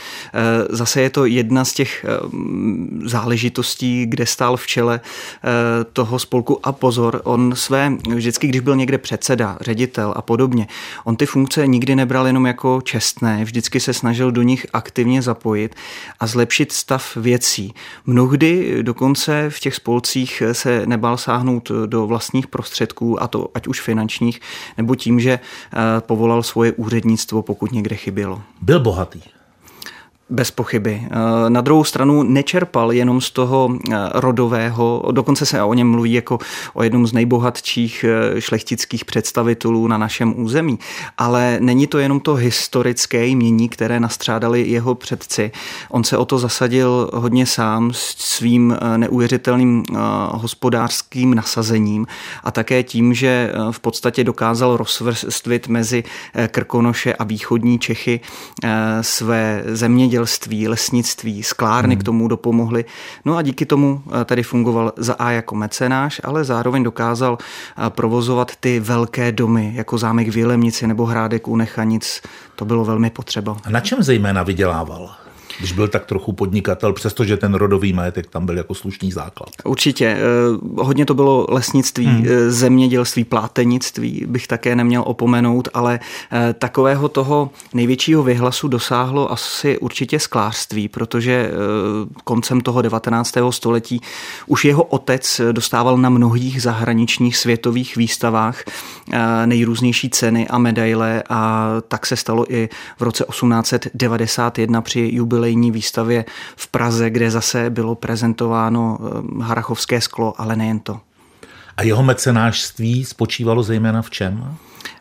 zase 0.70 1.02
je 1.02 1.10
to 1.10 1.26
jedna 1.26 1.66
z 1.66 1.74
těch 1.74 2.06
záležitostí, 3.06 3.95
kde 4.04 4.25
stál 4.25 4.58
v 4.58 4.68
čele 4.68 5.02
eh, 5.04 5.50
toho 5.94 6.20
spolku 6.20 6.60
a 6.64 6.72
pozor, 6.72 7.22
on 7.24 7.56
své, 7.56 7.92
vždycky, 8.16 8.48
když 8.48 8.62
byl 8.62 8.75
někde 8.75 8.98
předseda, 8.98 9.58
ředitel 9.62 10.14
a 10.16 10.22
podobně, 10.22 10.68
on 11.04 11.16
ty 11.16 11.25
funkce 11.25 11.68
nikdy 11.68 11.96
nebral 11.96 12.28
jenom 12.28 12.46
jako 12.46 12.82
čestné, 12.82 13.44
vždycky 13.44 13.80
se 13.80 13.94
snažil 13.94 14.32
do 14.32 14.42
nich 14.42 14.66
aktivně 14.74 15.22
zapojit 15.22 15.75
a 16.20 16.28
zlepšit 16.28 16.72
stav 16.72 17.16
věcí. 17.16 17.74
Mnohdy 18.06 18.84
dokonce 18.84 19.50
v 19.50 19.60
těch 19.60 19.75
spolcích 19.75 20.44
se 20.52 20.86
nebál 20.86 21.18
sáhnout 21.18 21.72
do 21.86 22.08
vlastních 22.08 22.48
prostředků, 22.48 23.24
a 23.24 23.28
to 23.28 23.50
ať 23.54 23.68
už 23.68 23.82
finančních, 23.82 24.42
nebo 24.78 24.96
tím, 24.96 25.20
že 25.20 25.32
eh, 25.32 25.80
povolal 26.00 26.44
svoje 26.44 26.72
úřednictvo, 26.72 27.42
pokud 27.42 27.72
někde 27.72 27.96
chybělo. 27.96 28.42
Byl 28.62 28.80
bohatý. 28.80 29.22
Bez 30.29 30.51
pochyby. 30.51 31.03
Eh, 31.05 31.50
na 31.50 31.62
druhou 31.62 31.84
stranu 31.84 32.24
nečerpal 32.24 32.91
jenom 32.91 33.22
z 33.22 33.32
toho 33.32 33.70
eh, 33.74 33.96
rodového, 34.13 35.03
dokonce 35.12 35.46
se 35.46 35.63
o 35.63 35.74
něm 35.74 35.89
mluví 35.89 36.13
jako 36.13 36.38
o 36.74 36.84
jednom 36.84 37.08
z 37.08 37.13
nejbohatších 37.13 38.05
eh, 38.08 38.41
šlechtických 38.41 39.05
představitelů 39.05 39.88
na 39.88 39.98
našem 39.98 40.44
území, 40.44 40.79
ale 41.17 41.58
není 41.62 41.88
to 41.88 41.98
jenom 41.98 42.20
to 42.20 42.34
historické 42.36 43.25
jmění, 43.27 43.70
které 43.70 44.00
nastřádali 44.00 44.67
jeho 44.67 44.96
předci. 44.96 45.51
On 45.89 46.03
se 46.03 46.17
o 46.17 46.25
to 46.25 46.39
zasadil 46.39 47.10
hodně 47.13 47.46
sám 47.46 47.94
s 47.94 48.15
svým 48.17 48.77
neuvěřitelným 48.98 49.84
hospodářským 50.32 51.36
nasazením 51.36 52.08
a 52.44 52.51
také 52.51 52.84
tím, 52.84 53.13
že 53.13 53.51
v 53.72 53.79
podstatě 53.79 54.24
dokázal 54.24 54.77
rozvrstvit 54.77 55.67
mezi 55.67 56.03
Krkonoše 56.48 57.13
a 57.13 57.24
východní 57.24 57.79
Čechy 57.79 58.20
své 59.01 59.63
země 59.65 60.08
zemědělství, 60.16 60.68
lesnictví, 60.68 61.44
sklárny 61.44 61.96
hmm. 61.96 62.02
k 62.02 62.04
tomu 62.04 62.28
dopomohly. 62.28 62.86
No 63.26 63.36
a 63.36 63.42
díky 63.42 63.66
tomu 63.66 64.02
eh, 64.22 64.26
tady 64.26 64.44
fungoval 64.44 64.94
za 64.98 65.14
A 65.14 65.32
jako 65.32 65.56
mecenáš, 65.56 66.22
ale 66.24 66.44
zároveň 66.44 66.84
dokázal 66.84 67.38
eh, 67.38 67.90
provozovat 67.90 68.56
ty 68.60 68.80
velké 68.80 69.32
domy, 69.32 69.72
jako 69.75 69.98
zámek 69.98 70.28
v 70.28 70.38
Jelemnici 70.38 70.88
nebo 70.88 71.06
Hrádek 71.06 71.48
u 71.48 71.56
Nechanic. 71.56 72.22
To 72.56 72.66
bylo 72.66 72.86
velmi 72.86 73.10
potřeba. 73.10 73.58
A 73.64 73.70
na 73.70 73.80
čem 73.80 74.04
zejména 74.04 74.44
vydělával? 74.44 75.25
Když 75.59 75.72
byl 75.72 75.87
tak 75.87 76.05
trochu 76.05 76.33
podnikatel, 76.33 76.94
přestože 76.94 77.37
ten 77.37 77.53
rodový 77.53 77.94
majetek 77.94 78.29
tam 78.29 78.46
byl 78.46 78.57
jako 78.57 78.74
slušný 78.74 79.11
základ. 79.11 79.50
Určitě. 79.63 80.05
Eh, 80.05 80.22
hodně 80.77 81.05
to 81.05 81.13
bylo 81.13 81.46
lesnictví, 81.50 82.05
hmm. 82.05 82.25
Eh, 82.27 82.51
zemědělství, 82.51 83.24
plátenictví 83.24 84.25
bych 84.27 84.48
také 84.48 84.75
neměl 84.75 85.03
opomenout, 85.05 85.68
ale 85.74 86.00
eh, 86.31 86.53
takového 86.53 87.09
toho 87.09 87.50
největšího 87.74 88.24
vyhlasu 88.24 88.68
dosáhlo 88.68 89.31
asi 89.31 89.79
určitě 89.79 90.20
sklářství, 90.20 90.87
protože 90.87 91.51
koncem 92.24 92.61
toho 92.61 92.81
19. 92.81 93.51
století 93.51 94.01
už 94.48 94.65
jeho 94.65 94.83
otec 94.83 95.41
dostával 95.51 95.98
na 95.98 96.09
mnohých 96.09 96.61
zahraničních 96.61 97.37
světových 97.37 97.96
výstavách 97.96 98.63
nejrůznější 99.46 100.09
ceny 100.09 100.48
a 100.48 100.57
medaile 100.57 101.24
a 101.29 101.70
tak 101.87 102.05
se 102.05 102.15
stalo 102.15 102.53
i 102.53 102.70
v 102.98 103.01
roce 103.01 103.25
1891 103.29 104.81
při 104.81 105.09
jubileu 105.13 105.45
jubilejní 105.46 105.72
výstavě 105.72 106.25
v 106.55 106.68
Praze, 106.68 107.10
kde 107.10 107.31
zase 107.31 107.70
bylo 107.70 107.96
prezentováno 107.96 108.98
eh, 109.00 109.44
harachovské 109.44 110.01
sklo, 110.01 110.34
ale 110.42 110.55
nejen 110.55 110.79
to. 110.79 111.00
A 111.77 111.84
jeho 111.84 112.03
mecenářství 112.03 113.05
spočívalo 113.05 113.64
zejména 113.64 114.01
v 114.01 114.10
čem? 114.10 114.55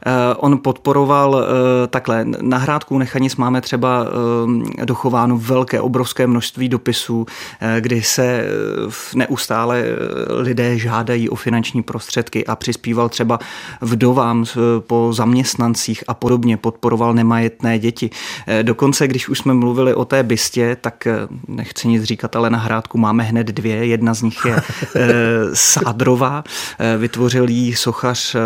Eh, 0.06 0.34
on 0.36 0.58
podporoval 0.58 1.44
eh, 1.44 1.86
takhle, 1.86 2.24
na 2.40 2.58
Hrádku 2.58 2.98
Nechanic 2.98 3.36
máme 3.36 3.60
třeba 3.60 4.06
eh, 4.80 4.84
dochováno 4.84 5.38
velké, 5.38 5.80
obrovské 5.80 6.26
množství 6.26 6.68
dopisů, 6.68 7.26
kdy 7.80 8.02
se 8.02 8.46
neustále 9.14 9.84
lidé 10.28 10.78
žádají 10.78 11.30
o 11.30 11.34
finanční 11.34 11.82
prostředky 11.82 12.46
a 12.46 12.56
přispíval 12.56 13.08
třeba 13.08 13.38
vdovám 13.80 14.44
po 14.86 15.12
zaměstnancích 15.12 16.04
a 16.08 16.14
podobně, 16.14 16.56
podporoval 16.56 17.14
nemajetné 17.14 17.78
děti. 17.78 18.10
Dokonce, 18.62 19.08
když 19.08 19.28
už 19.28 19.38
jsme 19.38 19.54
mluvili 19.54 19.94
o 19.94 20.04
té 20.04 20.22
bystě, 20.22 20.76
tak 20.80 21.08
nechci 21.48 21.88
nic 21.88 22.02
říkat, 22.02 22.36
ale 22.36 22.50
na 22.50 22.58
Hrádku 22.58 22.98
máme 22.98 23.22
hned 23.22 23.46
dvě. 23.46 23.86
Jedna 23.86 24.14
z 24.14 24.22
nich 24.22 24.44
je 24.44 24.56
Sádrová, 25.54 26.44
vytvořil 26.98 27.48
jí 27.48 27.74
sochař 27.74 28.36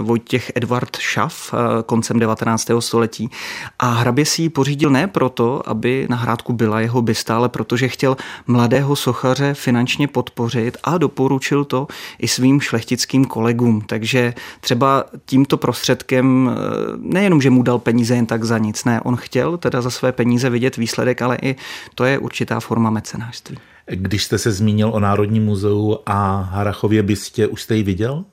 Vojtěch 0.00 0.52
Edward 0.82 0.96
Schaff 0.96 1.54
eh, 1.54 1.82
koncem 1.86 2.18
19. 2.18 2.70
století 2.78 3.30
a 3.78 3.86
hrabě 3.86 4.24
si 4.24 4.42
ji 4.42 4.48
pořídil 4.48 4.90
ne 4.90 5.06
proto, 5.06 5.68
aby 5.68 6.06
na 6.10 6.16
hrádku 6.16 6.52
byla 6.52 6.80
jeho 6.80 7.02
bysta, 7.02 7.36
ale 7.36 7.48
protože 7.48 7.88
chtěl 7.88 8.16
mladého 8.46 8.96
sochaře 8.96 9.54
finančně 9.54 10.08
podpořit 10.08 10.76
a 10.84 10.98
doporučil 10.98 11.64
to 11.64 11.86
i 12.18 12.28
svým 12.28 12.60
šlechtickým 12.60 13.24
kolegům. 13.24 13.80
Takže 13.80 14.34
třeba 14.60 15.04
tímto 15.26 15.56
prostředkem 15.56 16.50
eh, 16.50 16.56
nejenom, 16.96 17.42
že 17.42 17.50
mu 17.50 17.62
dal 17.62 17.78
peníze 17.78 18.14
jen 18.14 18.26
tak 18.26 18.44
za 18.44 18.58
nic, 18.58 18.84
ne, 18.84 19.00
on 19.00 19.16
chtěl 19.16 19.56
teda 19.56 19.82
za 19.82 19.90
své 19.90 20.12
peníze 20.12 20.50
vidět 20.50 20.76
výsledek, 20.76 21.22
ale 21.22 21.38
i 21.42 21.56
to 21.94 22.04
je 22.04 22.18
určitá 22.18 22.60
forma 22.60 22.90
mecenářství. 22.90 23.58
Když 23.86 24.24
jste 24.24 24.38
se 24.38 24.52
zmínil 24.52 24.90
o 24.94 25.00
Národním 25.00 25.44
muzeu 25.44 25.96
a 26.06 26.40
Harachově 26.40 27.02
bystě, 27.02 27.46
už 27.46 27.62
jste 27.62 27.76
ji 27.76 27.82
viděl? 27.82 28.24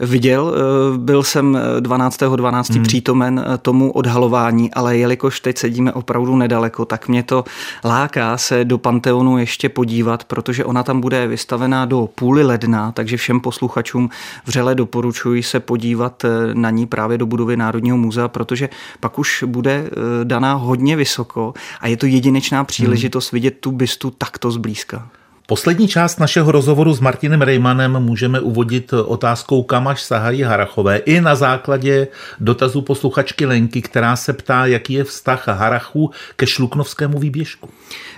Viděl, 0.00 0.54
eh, 0.54 0.98
byl 0.98 1.22
jsem 1.22 1.58
12. 1.80 2.36
12. 2.36 2.70
Hmm. 2.70 2.82
přítomen 2.82 3.44
eh, 3.46 3.58
tomu 3.58 3.92
odhalování, 3.92 4.74
ale 4.74 4.96
jelikož 4.96 5.40
teď 5.40 5.58
sedíme 5.58 5.92
opravdu 5.92 6.36
nedaleko, 6.36 6.84
tak 6.84 7.08
mě 7.08 7.22
to 7.22 7.44
láká 7.84 8.38
se 8.38 8.64
do 8.64 8.78
Panteonu 8.78 9.38
ještě 9.38 9.68
podívat, 9.68 10.24
protože 10.24 10.64
ona 10.64 10.82
tam 10.82 11.00
bude 11.00 11.26
vystavená 11.26 11.84
do 11.84 12.08
půly 12.14 12.42
ledna, 12.42 12.92
takže 12.92 13.16
všem 13.16 13.40
posluchačům 13.40 14.10
vřele 14.46 14.74
doporučuji 14.74 15.42
se 15.42 15.60
podívat 15.60 16.24
eh, 16.24 16.28
na 16.54 16.70
ní 16.70 16.86
právě 16.86 17.18
do 17.18 17.26
budovy 17.26 17.56
Národního 17.56 17.96
muzea, 17.96 18.28
protože 18.28 18.68
pak 19.00 19.18
už 19.18 19.44
bude 19.46 19.90
daná 20.24 20.54
hodně 20.54 20.96
vysoko 20.96 21.54
a 21.80 21.88
je 21.88 21.96
to 21.96 22.06
jedinečná 22.06 22.64
příležitost 22.64 23.32
hmm. 23.32 23.36
vidět 23.36 23.54
tu 23.60 23.72
bystu 23.72 24.10
takto 24.10 24.50
zblízka. 24.50 25.08
Poslední 25.50 25.88
část 25.88 26.20
našeho 26.20 26.52
rozhovoru 26.52 26.92
s 26.94 27.00
Martinem 27.00 27.42
Rejmanem 27.42 27.92
můžeme 27.92 28.40
uvodit 28.40 28.92
otázkou, 28.92 29.62
kam 29.62 29.88
až 29.88 30.02
sahají 30.02 30.42
Harachové 30.42 30.96
i 30.96 31.20
na 31.20 31.34
základě 31.34 32.08
dotazu 32.40 32.82
posluchačky 32.82 33.46
Lenky, 33.46 33.82
která 33.82 34.16
se 34.16 34.32
ptá, 34.32 34.66
jaký 34.66 34.92
je 34.92 35.04
vztah 35.04 35.48
Harachu 35.48 36.10
ke 36.36 36.46
šluknovskému 36.46 37.18
výběžku. 37.18 37.68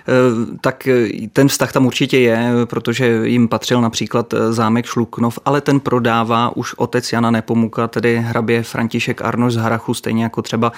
Eh, 0.09 0.57
tak 0.61 0.87
eh, 0.87 1.09
ten 1.33 1.49
vztah 1.49 1.73
tam 1.73 1.87
určitě 1.87 2.19
je, 2.19 2.51
protože 2.65 3.29
jim 3.29 3.49
patřil 3.49 3.81
například 3.81 4.35
eh, 4.35 4.53
zámek 4.53 4.87
Šluknov, 4.87 5.39
ale 5.45 5.61
ten 5.61 5.81
prodává 5.81 6.57
už 6.57 6.75
otec 6.75 7.13
Jana 7.13 7.31
Nepomuka, 7.31 7.89
tedy 7.89 8.19
hrabě 8.19 8.63
František 8.63 9.23
Arnoš 9.23 9.53
z 9.53 9.57
Harachu, 9.57 9.95
stejně 9.95 10.23
jako 10.23 10.43
třeba 10.43 10.73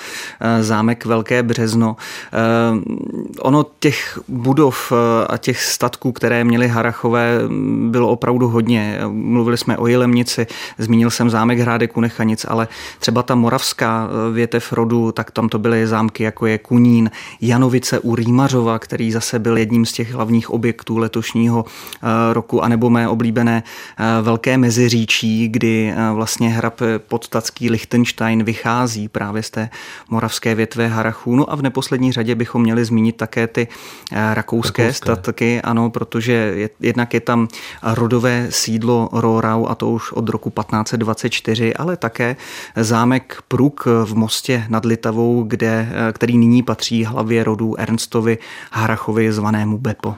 zámek 0.61 1.05
Velké 1.05 1.43
Březno. 1.43 1.97
Ono 3.41 3.67
těch 3.79 4.19
budov 4.29 4.93
a 5.29 5.37
těch 5.37 5.63
statků, 5.63 6.13
které 6.13 6.45
měli 6.45 6.69
Harachové, 6.69 7.41
bylo 7.89 8.09
opravdu 8.09 8.49
hodně. 8.49 9.01
Mluvili 9.09 9.59
jsme 9.59 9.79
o 9.79 9.87
Jelemnici, 9.87 10.47
zmínil 10.79 11.11
jsem 11.11 11.31
zámek 11.31 11.59
Hrádek 11.59 11.97
u 11.97 12.01
Nechanic, 12.01 12.47
ale 12.49 12.69
třeba 12.99 13.23
ta 13.23 13.35
moravská 13.35 14.09
větev 14.33 14.73
rodu, 14.73 15.13
tak 15.13 15.31
tam 15.31 15.49
to 15.49 15.59
byly 15.59 15.87
zámky, 15.87 16.23
jako 16.23 16.47
je 16.47 16.59
Kunín, 16.59 17.11
Janovice 17.41 17.99
u 17.99 18.15
Rýmařova, 18.15 18.79
který 18.79 19.14
zase 19.15 19.39
byl 19.39 19.57
jedním 19.59 19.87
z 19.87 19.93
těch 19.93 20.13
hlavních 20.13 20.51
objektů 20.51 20.99
letošního 20.99 21.65
eh, 21.65 22.35
roku, 22.35 22.65
anebo 22.65 22.91
mé 22.91 23.09
oblíbené 23.09 23.63
eh, 23.63 24.23
Velké 24.23 24.59
meziříčí, 24.59 25.49
kdy 25.49 25.95
eh, 25.97 26.13
vlastně 26.13 26.49
hrab 26.49 26.81
podtacký 27.09 27.71
Lichtenstein 27.71 28.45
vychází 28.45 29.09
právě 29.09 29.43
z 29.43 29.51
té 29.51 29.71
moravské 30.11 30.55
větve 30.55 30.89
Harachů. 30.89 31.37
No 31.37 31.53
a 31.53 31.55
v 31.57 31.63
neposlední 31.63 32.13
řadě 32.13 32.35
bychom 32.35 32.63
měli 32.63 32.85
zmínit 32.85 33.17
také 33.17 33.47
ty 33.47 33.69
rakouské, 34.11 34.83
rakouské. 34.83 34.93
statky, 34.93 35.61
ano, 35.63 35.91
protože 35.91 36.33
je, 36.33 36.71
jednak 36.81 37.15
je 37.15 37.21
tam 37.21 37.49
rodové 37.83 38.47
sídlo 38.51 39.09
Rorau 39.13 39.67
a 39.67 39.75
to 39.75 39.91
už 39.91 40.13
od 40.13 40.29
roku 40.29 40.51
1524, 40.51 41.75
ale 41.75 41.97
také 41.97 42.37
zámek 42.77 43.43
Pruk 43.49 43.87
v 44.05 44.15
Mostě 44.15 44.65
nad 44.69 44.85
Litavou, 44.85 45.43
kde, 45.43 45.89
který 46.13 46.39
nyní 46.39 46.63
patří 46.63 47.05
hlavě 47.05 47.45
rodu 47.45 47.81
Ernstovi 47.81 48.39
Harachů 48.73 49.04
Habachovi 49.05 49.33
zvanému 49.33 49.79
Bepo. 49.79 50.15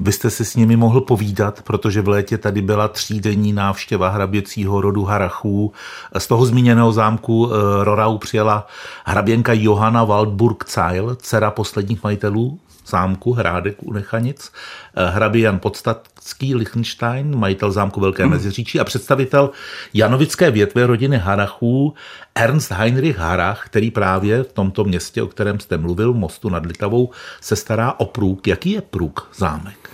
Vy 0.00 0.12
jste 0.12 0.30
si 0.30 0.44
s 0.44 0.56
nimi 0.56 0.76
mohl 0.76 1.00
povídat, 1.00 1.62
protože 1.62 2.02
v 2.02 2.08
létě 2.08 2.38
tady 2.38 2.62
byla 2.62 2.88
třídenní 2.88 3.52
návštěva 3.52 4.08
hraběcího 4.08 4.80
rodu 4.80 5.04
Harachů. 5.04 5.72
Z 6.18 6.26
toho 6.26 6.46
zmíněného 6.46 6.92
zámku 6.92 7.50
eh, 7.50 7.84
Rorau 7.84 8.18
přijela 8.18 8.66
hraběnka 9.04 9.52
Johanna 9.52 10.06
Waldburg-Zeil, 10.06 11.16
dcera 11.16 11.50
posledních 11.50 12.02
majitelů 12.02 12.58
zámku 12.86 13.32
Hrádek 13.32 13.82
u 13.82 13.92
Nechanic, 13.92 14.52
eh, 14.96 15.06
hrabě 15.10 15.42
Jan 15.42 15.58
Podstatský 15.58 16.54
Lichtenstein, 16.54 17.36
majitel 17.36 17.72
zámku 17.72 18.00
Velké 18.00 18.22
hmm. 18.22 18.32
Meziříčí 18.32 18.80
a 18.80 18.84
představitel 18.84 19.50
janovické 19.94 20.50
větve 20.50 20.86
rodiny 20.86 21.18
Harachů 21.18 21.94
Ernst 22.34 22.70
Heinrich 22.70 23.18
Harach, 23.18 23.64
který 23.64 23.90
právě 23.90 24.42
v 24.42 24.52
tomto 24.52 24.84
městě, 24.84 25.22
o 25.22 25.26
kterém 25.26 25.60
jste 25.60 25.78
mluvil, 25.78 26.12
mostu 26.12 26.48
nad 26.48 26.66
Litavou, 26.66 27.10
se 27.40 27.56
stará 27.56 27.92
o 27.92 28.04
průk. 28.04 28.46
Jaký 28.46 28.70
je 28.70 28.80
průk 28.80 29.30
zámek? 29.34 29.90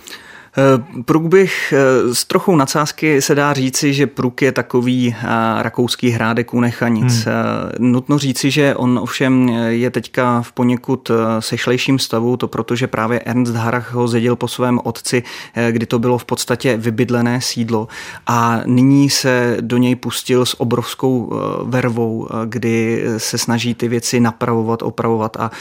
Eh, 0.57 1.01
Pruk 1.05 1.23
bych 1.23 1.73
eh, 1.73 2.15
s 2.15 2.25
trochou 2.25 2.55
nadsázky 2.55 3.21
se 3.21 3.35
dá 3.35 3.53
říci, 3.53 3.93
že 3.93 4.07
Pruk 4.07 4.41
je 4.41 4.51
takový 4.51 5.15
eh, 5.17 5.27
rakouský 5.63 6.09
hrádek 6.09 6.53
u 6.53 6.61
Nechanic. 6.61 7.25
Hmm. 7.25 7.91
Nutno 7.91 8.17
říci, 8.17 8.51
že 8.51 8.75
on 8.75 8.99
ovšem 8.99 9.49
je 9.67 9.89
teďka 9.89 10.41
v 10.41 10.51
poněkud 10.51 11.11
sešlejším 11.39 11.99
stavu, 11.99 12.37
to 12.37 12.47
protože 12.47 12.87
právě 12.87 13.19
Ernst 13.19 13.55
Harach 13.55 13.93
ho 13.93 14.07
zjedil 14.07 14.35
po 14.35 14.47
svém 14.47 14.79
otci, 14.83 15.23
kdy 15.71 15.85
to 15.85 15.99
bylo 15.99 16.17
v 16.17 16.25
podstatě 16.25 16.77
vybydlené 16.77 17.41
sídlo 17.41 17.87
a 18.27 18.61
nyní 18.65 19.09
se 19.09 19.57
do 19.61 19.77
něj 19.77 19.95
pustil 19.95 20.45
s 20.45 20.61
obrovskou 20.61 21.33
vervou, 21.63 22.27
kdy 22.45 23.03
se 23.17 23.37
snaží 23.37 23.73
ty 23.73 23.87
věci 23.87 24.19
napravovat, 24.19 24.81
opravovat 24.81 25.37
a 25.39 25.51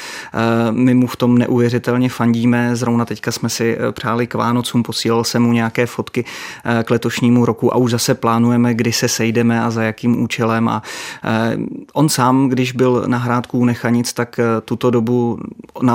my 0.70 0.94
mu 0.94 1.06
v 1.06 1.16
tom 1.16 1.38
neuvěřitelně 1.38 2.08
fandíme. 2.08 2.76
Zrovna 2.76 3.04
teďka 3.04 3.32
jsme 3.32 3.48
si 3.48 3.78
přáli 3.92 4.26
k 4.26 4.34
Vánocům 4.34 4.81
posílal 4.82 5.24
jsem 5.24 5.42
mu 5.42 5.52
nějaké 5.52 5.86
fotky 5.86 6.24
eh, 6.64 6.84
k 6.84 6.90
letošnímu 6.90 7.44
roku 7.44 7.74
a 7.74 7.76
už 7.76 7.90
zase 7.90 8.14
plánujeme, 8.14 8.74
kdy 8.74 8.92
se 8.92 9.08
sejdeme 9.08 9.62
a 9.62 9.70
za 9.70 9.82
jakým 9.82 10.22
účelem. 10.22 10.68
A 10.68 10.82
eh, 11.24 11.56
on 11.92 12.08
sám, 12.08 12.48
když 12.48 12.72
byl 12.72 13.04
na 13.06 13.18
hrádku 13.18 13.64
Nechanic, 13.64 14.12
tak 14.12 14.38
eh, 14.38 14.60
tuto 14.64 14.90
dobu 14.90 15.38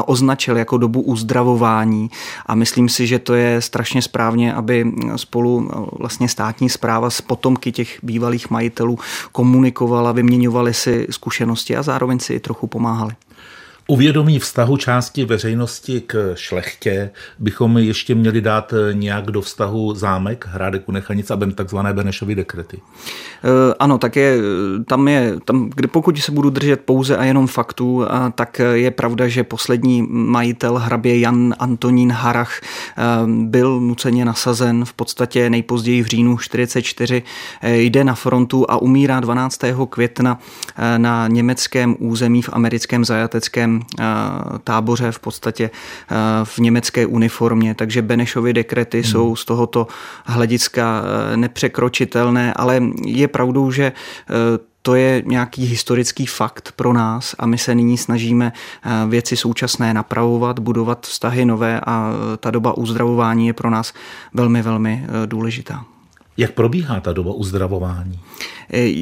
označil 0.06 0.58
jako 0.58 0.78
dobu 0.78 1.02
uzdravování 1.02 2.10
a 2.46 2.56
myslím 2.56 2.90
si, 2.90 3.08
že 3.08 3.20
to 3.20 3.34
je 3.34 3.62
strašně 3.62 4.02
správně, 4.02 4.54
aby 4.54 4.92
spolu 5.16 5.70
vlastně 6.00 6.30
státní 6.30 6.70
zpráva 6.70 7.10
s 7.10 7.22
potomky 7.22 7.72
těch 7.72 8.00
bývalých 8.04 8.50
majitelů 8.50 9.00
komunikovala, 9.32 10.12
vyměňovali 10.12 10.74
si 10.74 11.08
zkušenosti 11.10 11.76
a 11.76 11.84
zároveň 11.84 12.20
si 12.20 12.34
i 12.34 12.40
trochu 12.40 12.68
pomáhali. 12.68 13.14
Uvědomí 13.90 14.40
vztahu 14.40 14.78
části 14.78 15.26
veřejnosti 15.26 16.02
k 16.02 16.32
šlechtě 16.36 17.10
bychom 17.40 17.78
ještě 17.78 18.16
měli 18.16 18.42
dát 18.42 18.74
nějak 18.94 19.26
do 19.26 19.42
vztahu 19.42 19.94
zámek 19.94 20.48
Hrádek 20.52 20.90
u 20.90 20.92
Nechanic 20.92 21.32
a 21.32 21.40
takzvané 21.56 21.94
Benešovy 21.94 22.36
dekrety. 22.36 22.78
E, 22.78 23.74
ano, 23.80 23.98
tak 23.98 24.16
je, 24.16 24.38
tam 24.88 25.08
je, 25.08 25.36
tam, 25.46 25.70
kde 25.76 25.88
pokud 25.88 26.18
se 26.18 26.32
budu 26.32 26.50
držet 26.50 26.82
pouze 26.82 27.18
a 27.18 27.24
jenom 27.24 27.48
faktů, 27.48 28.06
tak 28.36 28.62
je 28.74 28.92
pravda, 28.92 29.28
že 29.28 29.44
poslední 29.44 30.08
majitel 30.10 30.78
hrabě 30.78 31.20
Jan 31.20 31.56
Antonín 31.60 32.12
Harach 32.12 32.62
byl 33.26 33.80
nuceně 33.80 34.26
nasazen 34.26 34.86
v 34.86 34.94
podstatě 34.94 35.50
nejpozději 35.50 36.04
v 36.04 36.08
říjnu 36.08 36.38
44. 36.38 37.24
E, 37.62 37.78
jde 37.78 38.04
na 38.04 38.16
frontu 38.16 38.72
a 38.72 38.78
umírá 38.78 39.20
12. 39.20 39.60
května 39.90 40.40
na 40.98 41.28
německém 41.28 41.96
území 42.00 42.42
v 42.42 42.50
americkém 42.54 43.06
zajateckém 43.06 43.77
Eh, 44.00 44.04
táboře 44.64 45.12
v 45.12 45.20
podstatě 45.20 45.70
eh, 45.70 46.16
v 46.44 46.58
německé 46.58 47.06
uniformě, 47.06 47.76
takže 47.76 48.02
Benešovy 48.02 48.54
dekrety 48.54 49.02
hmm. 49.02 49.12
jsou 49.12 49.36
z 49.36 49.46
tohoto 49.46 49.88
hlediska 50.26 51.04
eh, 51.34 51.38
nepřekročitelné, 51.38 52.54
ale 52.54 52.82
je 53.06 53.28
pravdou, 53.28 53.72
že 53.72 53.92
to 54.82 54.96
je 54.96 55.24
nějaký 55.26 55.66
historický 55.66 56.26
fakt 56.26 56.74
pro 56.76 56.94
nás 56.94 57.36
a 57.40 57.46
my 57.46 57.58
se 57.58 57.76
nyní 57.76 57.98
snažíme 57.98 58.52
věci 59.08 59.38
současné 59.38 59.94
napravovat, 59.94 60.60
budovat 60.60 61.08
vztahy 61.08 61.46
nové 61.46 61.82
a 61.86 62.12
ta 62.40 62.52
doba 62.52 62.78
uzdravování 62.78 63.48
je 63.48 63.54
pro 63.54 63.70
nás 63.70 63.94
velmi, 64.34 64.62
velmi 64.62 65.06
důležitá. 65.26 65.86
Jak 66.38 66.52
probíhá 66.52 67.00
ta 67.00 67.14
doba 67.14 67.34
uzdravování? 67.34 68.20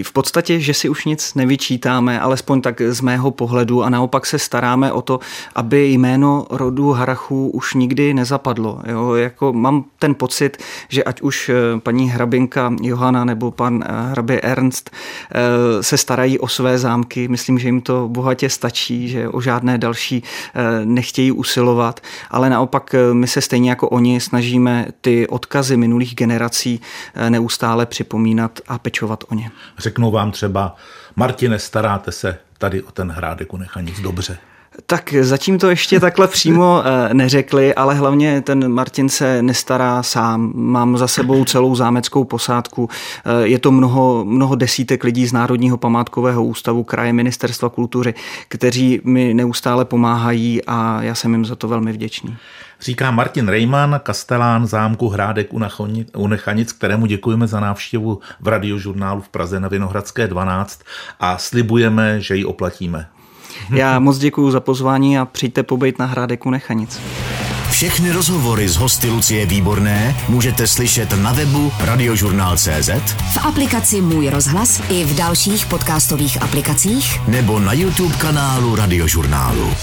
V 0.03 0.13
podstatě, 0.13 0.59
že 0.59 0.73
si 0.73 0.89
už 0.89 1.05
nic 1.05 1.33
nevyčítáme, 1.33 2.19
alespoň 2.19 2.61
tak 2.61 2.81
z 2.81 3.01
mého 3.01 3.31
pohledu 3.31 3.83
a 3.83 3.89
naopak 3.89 4.25
se 4.25 4.39
staráme 4.39 4.91
o 4.91 5.01
to, 5.01 5.19
aby 5.55 5.87
jméno 5.87 6.47
rodu 6.49 6.91
Harachů 6.91 7.49
už 7.49 7.73
nikdy 7.73 8.13
nezapadlo. 8.13 8.81
Jo? 8.87 9.13
Jako 9.13 9.53
mám 9.53 9.85
ten 9.99 10.15
pocit, 10.15 10.57
že 10.89 11.03
ať 11.03 11.21
už 11.21 11.49
eh, 11.49 11.79
paní 11.79 12.09
hrabinka 12.09 12.73
Johana 12.81 13.25
nebo 13.25 13.51
pan 13.51 13.83
eh, 13.83 14.11
hrabě 14.11 14.41
Ernst 14.41 14.91
se 15.81 15.97
starají 15.97 16.39
o 16.39 16.47
své 16.47 16.77
zámky, 16.77 17.27
myslím, 17.27 17.59
že 17.59 17.67
jim 17.67 17.81
to 17.81 18.07
bohatě 18.07 18.49
stačí, 18.49 19.07
že 19.07 19.29
o 19.29 19.41
žádné 19.41 19.77
další 19.77 20.23
nechtějí 20.83 21.31
usilovat, 21.31 21.99
ale 22.31 22.49
naopak 22.49 22.95
my 23.13 23.27
se 23.27 23.41
stejně 23.41 23.69
jako 23.69 23.89
oni 23.89 24.19
snažíme 24.19 24.85
ty 25.01 25.27
odkazy 25.27 25.77
minulých 25.77 26.15
generací 26.15 26.81
neustále 27.29 27.85
připomínat 27.85 28.59
a 28.67 28.77
pečovat 28.77 29.23
o 29.29 29.35
ně. 29.35 29.51
Řeknou 29.77 30.11
vám 30.11 30.31
třeba, 30.31 30.75
Martine, 31.15 31.59
staráte 31.59 32.11
se 32.11 32.37
tady 32.57 32.81
o 32.81 32.91
ten 32.91 33.11
hrádek 33.11 33.53
u 33.53 33.57
Nechanic 33.57 33.99
dobře. 33.99 34.37
Tak 34.85 35.13
zatím 35.21 35.59
to 35.59 35.69
ještě 35.69 35.99
takhle 35.99 36.27
přímo 36.27 36.83
eh, 36.85 37.13
neřekli, 37.13 37.75
ale 37.75 37.95
hlavně 37.95 38.41
ten 38.41 38.71
Martin 38.71 39.09
se 39.09 39.41
nestará 39.41 40.03
sám. 40.03 40.51
Mám 40.55 40.97
za 40.97 41.07
sebou 41.07 41.45
celou 41.45 41.75
zámeckou 41.75 42.23
posádku. 42.23 42.89
Eh, 43.25 43.47
je 43.47 43.59
to 43.59 43.71
mnoho, 43.71 44.25
mnoho 44.25 44.55
desítek 44.55 45.03
lidí 45.03 45.27
z 45.27 45.33
Národního 45.33 45.77
památkového 45.77 46.45
ústavu, 46.45 46.83
kraje 46.83 47.13
Ministerstva 47.13 47.69
kultury, 47.69 48.13
kteří 48.47 49.01
mi 49.03 49.33
neustále 49.33 49.85
pomáhají 49.85 50.61
a 50.67 51.01
já 51.01 51.15
jsem 51.15 51.31
jim 51.31 51.45
za 51.45 51.55
to 51.55 51.67
velmi 51.67 51.91
vděčný. 51.91 52.37
Říká 52.85 53.11
Martin 53.11 53.47
Rejman, 53.47 53.99
kastelán 54.03 54.67
zámku 54.67 55.09
Hrádek 55.09 55.47
u 56.17 56.27
Nechanic, 56.27 56.71
kterému 56.71 57.05
děkujeme 57.05 57.47
za 57.47 57.59
návštěvu 57.59 58.19
v 58.41 58.47
radiožurnálu 58.47 59.21
v 59.21 59.29
Praze 59.29 59.59
na 59.59 59.67
Vinohradské 59.67 60.27
12 60.27 60.81
a 61.19 61.37
slibujeme, 61.37 62.21
že 62.21 62.35
ji 62.35 62.45
oplatíme. 62.45 63.07
Já 63.69 63.99
moc 63.99 64.17
děkuji 64.17 64.51
za 64.51 64.59
pozvání 64.59 65.19
a 65.19 65.25
přijďte 65.25 65.63
pobejt 65.63 65.99
na 65.99 66.05
Hrádek 66.05 66.45
u 66.45 66.49
Nechanic. 66.49 67.01
Všechny 67.69 68.11
rozhovory 68.11 68.69
z 68.69 68.75
hosty 68.75 69.09
Lucie 69.09 69.45
Výborné 69.45 70.15
můžete 70.29 70.67
slyšet 70.67 71.13
na 71.21 71.33
webu 71.33 71.71
radiožurnál.cz 71.79 72.89
v 73.33 73.45
aplikaci 73.45 74.01
Můj 74.01 74.29
rozhlas 74.29 74.81
i 74.89 75.03
v 75.03 75.15
dalších 75.15 75.65
podcastových 75.65 76.41
aplikacích 76.41 77.27
nebo 77.27 77.59
na 77.59 77.73
YouTube 77.73 78.15
kanálu 78.15 78.75
Radiožurnálu. 78.75 79.73